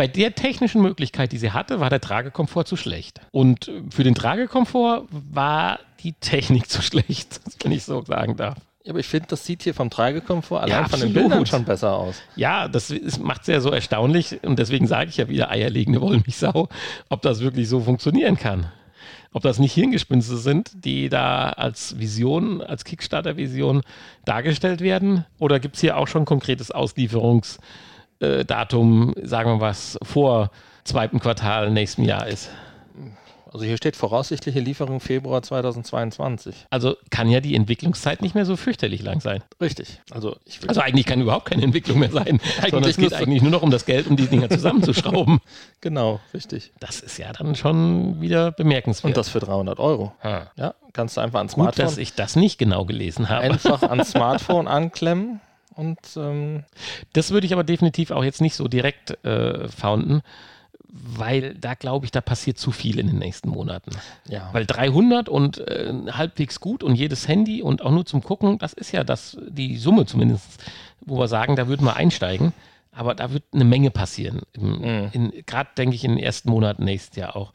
[0.00, 3.20] Bei der technischen Möglichkeit, die sie hatte, war der Tragekomfort zu schlecht.
[3.32, 8.56] Und für den Tragekomfort war die Technik zu schlecht, wenn ich so sagen darf.
[8.82, 11.66] Ja, aber ich finde, das sieht hier vom Tragekomfort allein ja, von den Bildern schon
[11.66, 12.14] besser aus.
[12.34, 16.70] Ja, das macht es ja so erstaunlich und deswegen sage ich ja wieder eierlegende Wollmilchsau,
[17.10, 18.68] ob das wirklich so funktionieren kann.
[19.34, 23.82] Ob das nicht Hirngespinste sind, die da als Vision, als Kickstarter-Vision
[24.24, 26.70] dargestellt werden oder gibt es hier auch schon konkretes
[28.20, 30.50] Auslieferungsdatum, sagen wir was, vor
[30.84, 32.50] zweiten Quartal nächsten Jahr ist?
[33.52, 36.68] Also hier steht voraussichtliche Lieferung Februar 2022.
[36.70, 39.42] Also kann ja die Entwicklungszeit nicht mehr so fürchterlich lang sein.
[39.60, 40.00] Richtig.
[40.12, 40.36] Also,
[40.68, 42.40] also eigentlich kann überhaupt keine Entwicklung mehr sein.
[42.70, 45.40] sondern es geht eigentlich nur noch um das Geld, um die Dinger zusammenzuschrauben.
[45.80, 46.70] genau, richtig.
[46.78, 49.10] Das ist ja dann schon wieder bemerkenswert.
[49.10, 50.12] Und das für 300 Euro.
[50.22, 50.52] Ha.
[50.54, 51.86] Ja, kannst du einfach ans Smartphone.
[51.86, 53.42] Gut, dass ich das nicht genau gelesen habe.
[53.42, 55.40] Einfach ans Smartphone anklemmen.
[55.74, 56.64] Und ähm
[57.12, 60.22] das würde ich aber definitiv auch jetzt nicht so direkt äh, founden,
[60.92, 63.92] weil da glaube ich, da passiert zu viel in den nächsten Monaten.
[64.28, 64.50] Ja.
[64.52, 68.72] Weil 300 und äh, halbwegs gut und jedes Handy und auch nur zum Gucken, das
[68.72, 70.62] ist ja das, die Summe zumindest,
[71.00, 72.52] wo wir sagen, da würden wir einsteigen.
[72.92, 74.42] Aber da wird eine Menge passieren.
[74.58, 75.32] Mhm.
[75.46, 77.52] Gerade denke ich in den ersten Monaten nächstes Jahr auch.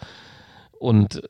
[0.80, 1.28] Und äh,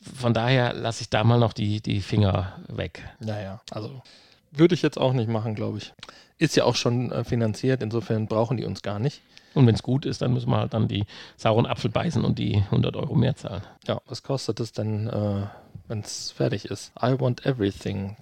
[0.00, 3.02] von daher lasse ich da mal noch die, die Finger weg.
[3.18, 4.02] Naja, also
[4.50, 5.92] würde ich jetzt auch nicht machen, glaube ich.
[6.38, 9.22] Ist ja auch schon äh, finanziert, insofern brauchen die uns gar nicht.
[9.54, 11.04] Und wenn es gut ist, dann müssen wir halt dann die
[11.36, 13.62] sauren Apfel beißen und die 100 Euro mehr zahlen.
[13.86, 15.46] Ja, was kostet es denn, äh,
[15.88, 16.92] wenn es fertig ist?
[17.02, 18.16] I want everything.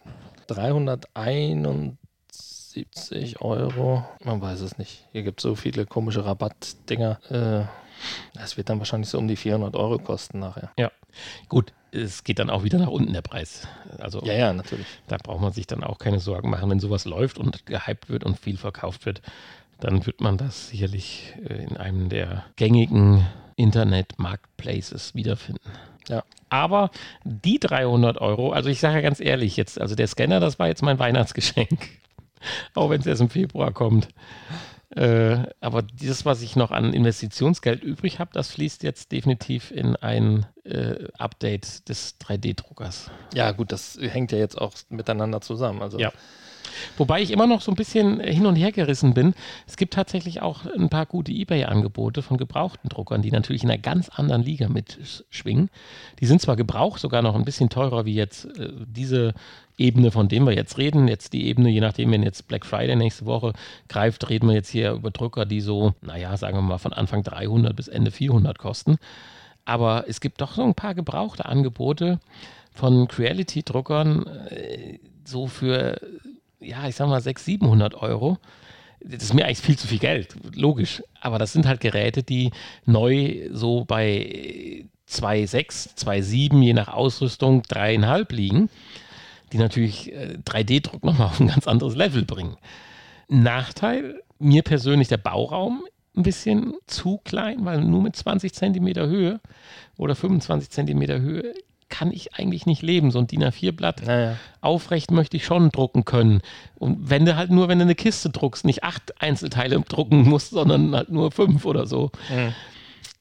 [0.47, 4.05] 371 Euro.
[4.25, 5.05] Man weiß es nicht.
[5.13, 7.19] Hier gibt es so viele komische Rabattdinger.
[7.31, 7.65] Äh,
[8.35, 10.71] das wird dann wahrscheinlich so um die 400 Euro kosten nachher.
[10.79, 10.91] Ja,
[11.49, 11.73] gut.
[11.91, 13.67] Es geht dann auch wieder nach unten der Preis.
[13.99, 14.87] Also ja, ja, natürlich.
[15.07, 18.25] Da braucht man sich dann auch keine Sorgen machen, wenn sowas läuft und gehypt wird
[18.25, 19.23] und viel verkauft wird
[19.81, 23.27] dann wird man das sicherlich äh, in einem der gängigen
[23.57, 25.71] Internet-Marketplaces wiederfinden.
[26.09, 26.25] Ja.
[26.49, 26.91] Aber
[27.25, 30.69] die 300 Euro, also ich sage ja ganz ehrlich jetzt, also der Scanner, das war
[30.69, 31.79] jetzt mein Weihnachtsgeschenk.
[32.75, 34.09] Auch wenn es erst im Februar kommt.
[34.91, 39.97] Äh, aber dieses, was ich noch an Investitionsgeld übrig habe, das fließt jetzt definitiv in
[39.97, 43.11] ein äh, Update des 3D-Druckers.
[43.35, 45.83] Ja, gut, das hängt ja jetzt auch miteinander zusammen.
[45.83, 46.11] Also ja.
[46.97, 49.35] Wobei ich immer noch so ein bisschen hin und her gerissen bin.
[49.67, 53.81] Es gibt tatsächlich auch ein paar gute Ebay-Angebote von gebrauchten Druckern, die natürlich in einer
[53.81, 55.71] ganz anderen Liga mitschwingen.
[56.21, 59.35] Die sind zwar gebraucht, sogar noch ein bisschen teurer wie jetzt äh, diese
[59.77, 61.09] Ebene, von dem wir jetzt reden.
[61.09, 63.53] Jetzt die Ebene, je nachdem, wenn jetzt Black Friday nächste Woche
[63.89, 67.23] greift, reden wir jetzt hier über Drucker, die so, naja, sagen wir mal, von Anfang
[67.23, 68.99] 300 bis Ende 400 kosten.
[69.65, 72.19] Aber es gibt doch so ein paar gebrauchte Angebote
[72.73, 76.01] von Creality-Druckern, äh, so für,
[76.61, 78.39] ja, ich sag mal 600, 700 Euro.
[79.01, 81.03] Das ist mir eigentlich viel zu viel Geld, logisch.
[81.21, 82.51] Aber das sind halt Geräte, die
[82.85, 88.71] neu so bei 2,6, 2,7, je nach Ausrüstung, 3,5 liegen,
[89.53, 92.57] die natürlich 3D-Druck nochmal auf ein ganz anderes Level bringen.
[93.29, 95.85] Nachteil, mir persönlich der Bauraum
[96.17, 99.41] ein bisschen zu klein, weil nur mit 20 Zentimeter Höhe
[99.97, 101.55] oder 25 Zentimeter Höhe
[101.89, 103.11] kann ich eigentlich nicht leben.
[103.11, 104.37] So ein DIN A4-Blatt Naja.
[104.61, 106.43] aufrecht möchte ich schon drucken können.
[106.77, 110.51] Und wenn du halt nur, wenn du eine Kiste druckst, nicht acht Einzelteile drucken musst,
[110.51, 112.11] sondern halt nur fünf oder so.
[112.29, 112.55] Mhm.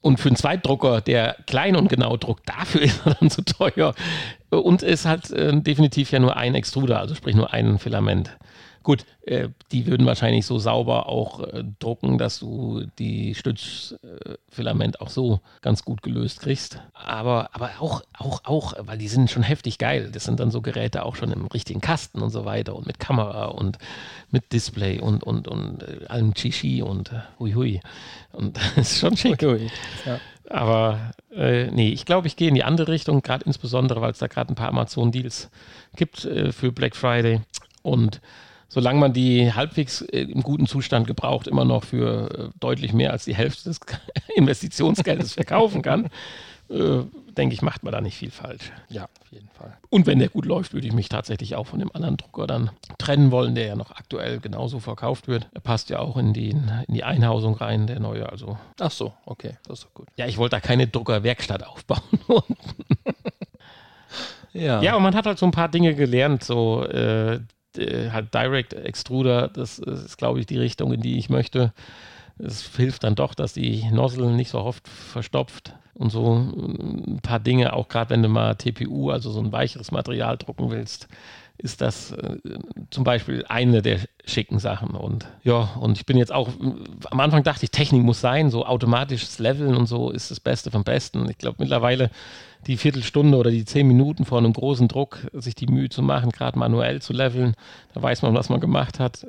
[0.02, 3.94] Und für einen Zweitdrucker, der klein und genau druckt, dafür ist er dann zu teuer.
[4.50, 8.38] Und ist halt äh, definitiv ja nur ein Extruder, also sprich nur ein Filament.
[8.88, 15.10] Gut, äh, die würden wahrscheinlich so sauber auch äh, drucken, dass du die Stützfilament auch
[15.10, 16.80] so ganz gut gelöst kriegst.
[16.94, 20.10] Aber, aber auch, auch, auch, weil die sind schon heftig geil.
[20.14, 22.98] Das sind dann so Geräte auch schon im richtigen Kasten und so weiter und mit
[22.98, 23.78] Kamera und
[24.32, 27.82] mit Display und, und, und äh, allem Chichi und äh, hui hui.
[28.32, 29.44] Und das ist schon schick.
[29.44, 29.70] Ui.
[30.06, 30.22] Ja.
[30.50, 34.20] Aber äh, nee, ich glaube, ich gehe in die andere Richtung, gerade insbesondere, weil es
[34.20, 35.50] da gerade ein paar Amazon-Deals
[35.98, 37.42] gibt äh, für Black Friday.
[37.82, 38.22] Und
[38.70, 43.12] solange man die halbwegs äh, im guten Zustand gebraucht immer noch für äh, deutlich mehr
[43.12, 43.80] als die Hälfte des
[44.36, 46.06] Investitionsgeldes verkaufen kann,
[46.70, 47.04] äh,
[47.38, 48.72] denke ich, macht man da nicht viel falsch.
[48.90, 49.78] ja, auf jeden Fall.
[49.90, 52.72] Und wenn der gut läuft, würde ich mich tatsächlich auch von dem anderen Drucker dann
[52.98, 55.48] trennen wollen, der ja noch aktuell genauso verkauft wird.
[55.54, 58.28] Er passt ja auch in die, in die Einhausung rein, der neue.
[58.30, 60.08] Also Ach so, okay, das ist doch gut.
[60.18, 62.02] ja, ich wollte da keine Druckerwerkstatt aufbauen.
[64.54, 64.82] Ja.
[64.82, 67.42] Ja, und man hat halt so ein paar Dinge gelernt, so äh,
[67.78, 71.74] halt Direct Extruder, das ist, glaube ich, die Richtung, in die ich möchte.
[72.40, 77.40] Es hilft dann doch, dass die Nozzle nicht so oft verstopft und so ein paar
[77.40, 81.08] Dinge, auch gerade wenn du mal TPU, also so ein weicheres Material drucken willst,
[81.58, 82.38] ist das äh,
[82.92, 84.92] zum Beispiel eine der schicken Sachen.
[84.92, 86.50] Und ja, und ich bin jetzt auch,
[87.10, 90.72] am Anfang dachte ich, Technik muss sein, so automatisches Leveln und so ist das Beste
[90.72, 91.30] vom Besten.
[91.30, 92.12] Ich glaube mittlerweile
[92.68, 96.32] die Viertelstunde oder die zehn Minuten vor einem großen Druck, sich die Mühe zu machen,
[96.32, 97.56] gerade manuell zu leveln,
[97.94, 99.26] da weiß man, was man gemacht hat,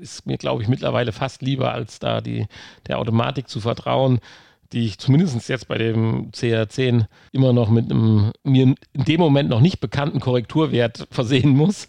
[0.00, 2.46] ist mir, glaube ich, mittlerweile fast lieber, als da die,
[2.86, 4.20] der Automatik zu vertrauen,
[4.72, 9.48] die ich zumindest jetzt bei dem CR10 immer noch mit einem mir in dem Moment
[9.48, 11.88] noch nicht bekannten Korrekturwert versehen muss,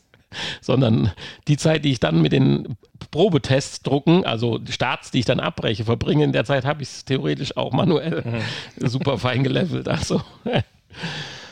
[0.62, 1.12] sondern
[1.48, 2.78] die Zeit, die ich dann mit den
[3.12, 7.06] Probetests drucken, also Starts, die ich dann abbreche, verbringe, in der Zeit habe ich es
[7.06, 8.24] theoretisch auch manuell
[8.78, 9.88] super fein gelevelt.
[9.88, 10.22] Also.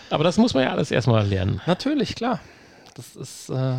[0.09, 1.61] Aber das muss man ja alles erstmal lernen.
[1.65, 2.39] Natürlich, klar.
[2.95, 3.77] Das ist äh,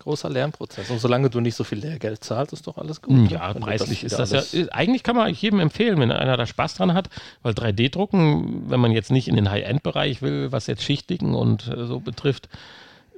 [0.00, 0.90] großer Lernprozess.
[0.90, 3.16] Und solange du nicht so viel Lehrgeld zahlst, ist doch alles gut.
[3.16, 3.28] ne?
[3.28, 4.66] Ja, preislich ist wieder das ja.
[4.72, 7.08] Eigentlich kann man jedem empfehlen, wenn einer da Spaß dran hat,
[7.42, 11.86] weil 3D-Drucken, wenn man jetzt nicht in den High-End-Bereich will, was jetzt Schichtigen und äh,
[11.86, 12.48] so betrifft,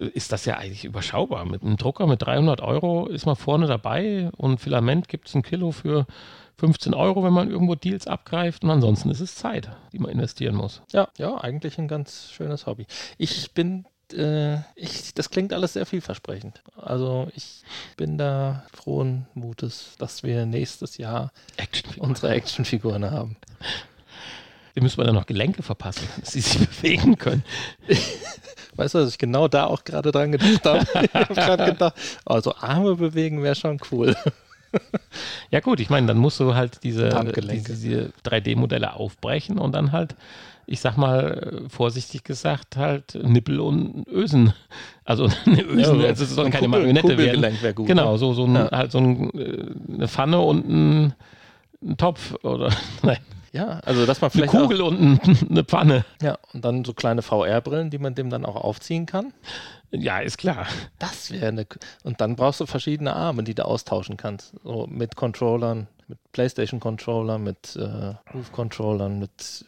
[0.01, 1.45] äh, ist das ja eigentlich überschaubar.
[1.45, 5.43] Mit einem Drucker mit 300 Euro ist man vorne dabei und Filament gibt es ein
[5.43, 6.07] Kilo für
[6.59, 10.55] 15 Euro, wenn man irgendwo Deals abgreift und ansonsten ist es Zeit, die man investieren
[10.55, 10.81] muss.
[10.93, 12.87] Ja, ja, eigentlich ein ganz schönes Hobby.
[13.19, 16.63] Ich bin, äh, ich, das klingt alles sehr vielversprechend.
[16.77, 17.63] Also ich
[17.97, 21.95] bin da frohen Mutes, dass wir nächstes Jahr Action.
[21.99, 23.37] unsere Actionfiguren haben.
[24.75, 27.45] Dem müssen wir dann noch Gelenke verpassen, dass sie sich bewegen können.
[28.75, 30.87] Weißt du, dass ich genau da auch gerade dran gedacht habe?
[31.05, 31.95] ich habe gerade gedacht,
[32.25, 34.17] also Arme bewegen wäre schon cool.
[35.51, 39.93] Ja gut, ich meine, dann musst du halt diese, diese, diese 3D-Modelle aufbrechen und dann
[39.93, 40.17] halt,
[40.67, 44.53] ich sag mal, äh, vorsichtig gesagt, halt Nippel und Ösen.
[45.05, 47.19] Also eine Ösen, Ja, also es soll ein keine Kugel- Marionette werden.
[47.19, 48.19] Kugelgelenk wär gut, Genau, ne?
[48.19, 48.71] so, so ein, Ja.
[48.71, 51.15] halt so ein, äh, eine Pfanne und ein,
[51.83, 52.71] ein Topf oder
[53.03, 53.19] nein,
[53.53, 56.05] Ja, also dass man eine vielleicht Kugel und ein, eine Pfanne.
[56.21, 59.33] Auch, ja, und dann so kleine VR-Brillen, die man dem dann auch aufziehen kann.
[59.91, 60.67] Ja, ist klar.
[60.99, 61.67] Das wäre eine.
[62.03, 64.55] Und dann brauchst du verschiedene Arme, die du austauschen kannst.
[64.65, 69.65] So mit Controllern, mit PlayStation-Controllern, mit äh, Move-Controllern, mit.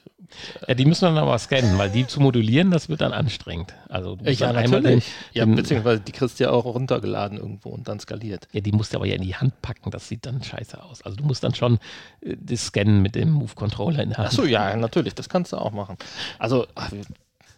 [0.67, 3.75] Ja, die müssen wir dann aber scannen, weil die zu modulieren, das wird dann anstrengend.
[3.89, 7.69] Also du musst dann einmal den- ja, beziehungsweise die kriegst du ja auch runtergeladen irgendwo
[7.69, 8.49] und dann skaliert.
[8.53, 11.03] Ja, die musst du aber ja in die Hand packen, das sieht dann scheiße aus.
[11.03, 11.79] Also du musst dann schon
[12.23, 14.29] äh, das Scannen mit dem Move-Controller in der Hand.
[14.29, 15.97] Achso, ja, natürlich, das kannst du auch machen.
[16.39, 16.91] Also, ach,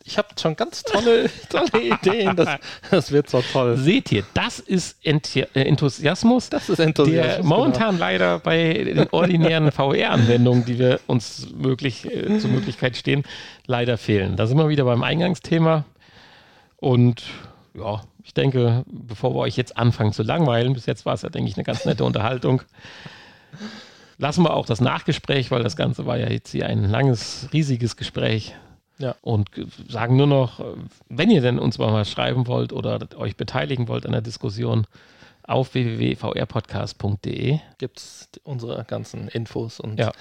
[0.09, 2.37] ich habe schon ganz tolle, tolle Ideen.
[2.37, 2.49] Das,
[2.91, 3.77] das wird so toll.
[3.77, 7.37] Seht ihr, das ist Enthi- äh, Enthusiasmus, Das ist Enthusiasmus.
[7.37, 13.25] der momentan leider bei den ordinären VR-Anwendungen, die wir uns möglich, äh, zur Möglichkeit stehen,
[13.67, 14.37] leider fehlen.
[14.37, 15.85] Da sind wir wieder beim Eingangsthema.
[16.77, 17.25] Und
[17.75, 21.29] ja, ich denke, bevor wir euch jetzt anfangen zu langweilen, bis jetzt war es ja,
[21.31, 22.63] denke ich, eine ganz nette Unterhaltung.
[24.19, 27.97] Lassen wir auch das Nachgespräch, weil das Ganze war ja jetzt hier ein langes, riesiges
[27.97, 28.55] Gespräch.
[28.99, 29.15] Ja.
[29.21, 29.51] Und
[29.89, 30.61] sagen nur noch,
[31.09, 34.87] wenn ihr denn uns mal schreiben wollt oder euch beteiligen wollt an der Diskussion,
[35.47, 37.59] auf www.vrpodcast.de.
[37.79, 40.13] Gibt es unsere ganzen Infos und Ja.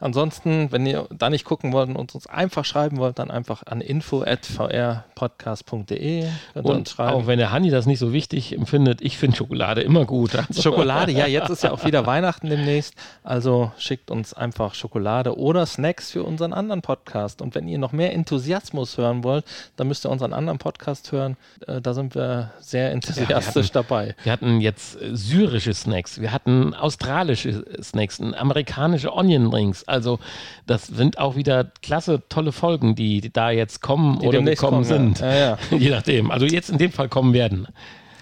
[0.00, 3.80] Ansonsten, wenn ihr da nicht gucken wollt und uns einfach schreiben wollt, dann einfach an
[3.80, 7.14] info.vrpodcast.de Und schreiben.
[7.14, 10.34] auch wenn der Hanni das nicht so wichtig empfindet, ich finde Schokolade immer gut.
[10.36, 12.94] Also, Schokolade, ja, jetzt ist ja auch wieder Weihnachten demnächst.
[13.22, 17.42] Also schickt uns einfach Schokolade oder Snacks für unseren anderen Podcast.
[17.42, 19.44] Und wenn ihr noch mehr Enthusiasmus hören wollt,
[19.76, 21.36] dann müsst ihr unseren anderen Podcast hören.
[21.66, 24.14] Äh, da sind wir sehr enthusiastisch dabei.
[24.22, 29.85] Wir hatten jetzt syrische Snacks, wir hatten australische Snacks, amerikanische Onion Rings.
[29.86, 30.18] Also
[30.66, 34.84] das sind auch wieder klasse, tolle Folgen, die, die da jetzt kommen Die oder gekommen
[34.84, 35.20] kommen, sind.
[35.20, 36.30] Ja, ja, Je nachdem.
[36.30, 37.68] Also jetzt in dem Fall kommen werden.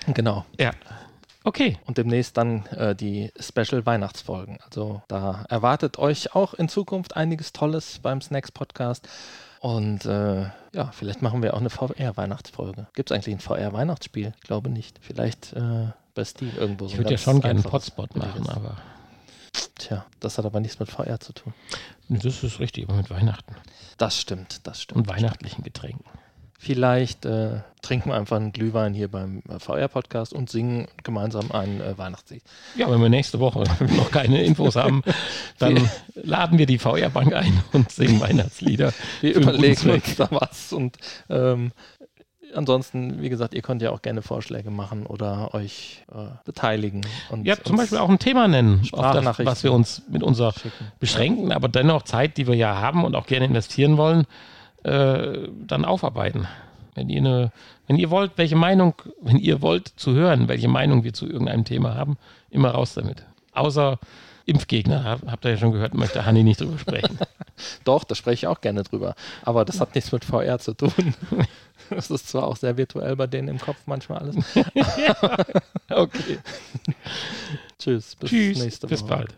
[0.06, 0.12] ja.
[0.12, 0.44] genau.
[0.58, 0.70] Ja.
[1.46, 1.76] Okay.
[1.84, 4.58] Und demnächst dann äh, die Special Weihnachtsfolgen.
[4.64, 9.06] Also da erwartet euch auch in Zukunft einiges Tolles beim Snacks Podcast.
[9.60, 10.42] Und äh,
[10.72, 12.86] ja, vielleicht machen wir auch eine VR-Weihnachtsfolge.
[12.94, 14.32] Gibt es eigentlich ein VR-Weihnachtsspiel?
[14.36, 14.98] Ich glaube nicht.
[15.02, 16.86] Vielleicht äh, bei Steam irgendwo.
[16.86, 18.76] Ich würde ja schon gerne einen Potspot machen, aber
[19.84, 21.52] Tja, das hat aber nichts mit VR zu tun.
[22.08, 23.54] das ist richtig, aber mit Weihnachten
[23.98, 24.96] Das stimmt, das stimmt.
[24.96, 26.06] und weihnachtlichen Getränken.
[26.58, 31.82] Vielleicht äh, trinken wir einfach einen Glühwein hier beim äh, VR-Podcast und singen gemeinsam ein
[31.82, 32.42] äh, Weihnachtslied.
[32.76, 33.64] Ja, wenn wir nächste Woche
[33.96, 35.02] noch keine Infos haben,
[35.58, 38.94] dann laden wir die VR-Bank ein und singen Weihnachtslieder.
[39.20, 40.96] Wir überlegen uns da was und
[41.28, 41.72] ähm,
[42.54, 47.02] ansonsten, wie gesagt, ihr könnt ja auch gerne Vorschläge machen oder euch äh, beteiligen.
[47.30, 50.92] Und Ja, zum Beispiel auch ein Thema nennen, das, was wir uns mit unserer schicken.
[50.98, 54.26] beschränkten, aber dennoch Zeit, die wir ja haben und auch gerne investieren wollen,
[54.84, 56.46] äh, dann aufarbeiten.
[56.94, 57.52] Wenn ihr, eine,
[57.86, 61.64] wenn ihr wollt, welche Meinung, wenn ihr wollt zu hören, welche Meinung wir zu irgendeinem
[61.64, 62.16] Thema haben,
[62.50, 63.24] immer raus damit.
[63.52, 63.98] Außer
[64.46, 67.18] Impfgegner, hab- habt ihr ja schon gehört, möchte Hanni nicht drüber sprechen.
[67.84, 69.14] Doch, da spreche ich auch gerne drüber.
[69.42, 70.92] Aber das hat nichts mit VR zu tun.
[71.90, 74.36] Das ist zwar auch sehr virtuell bei denen im Kopf manchmal alles.
[75.90, 76.38] okay.
[77.78, 79.08] Tschüss, bis Tschüss, nächste bis Woche.
[79.10, 79.34] bald.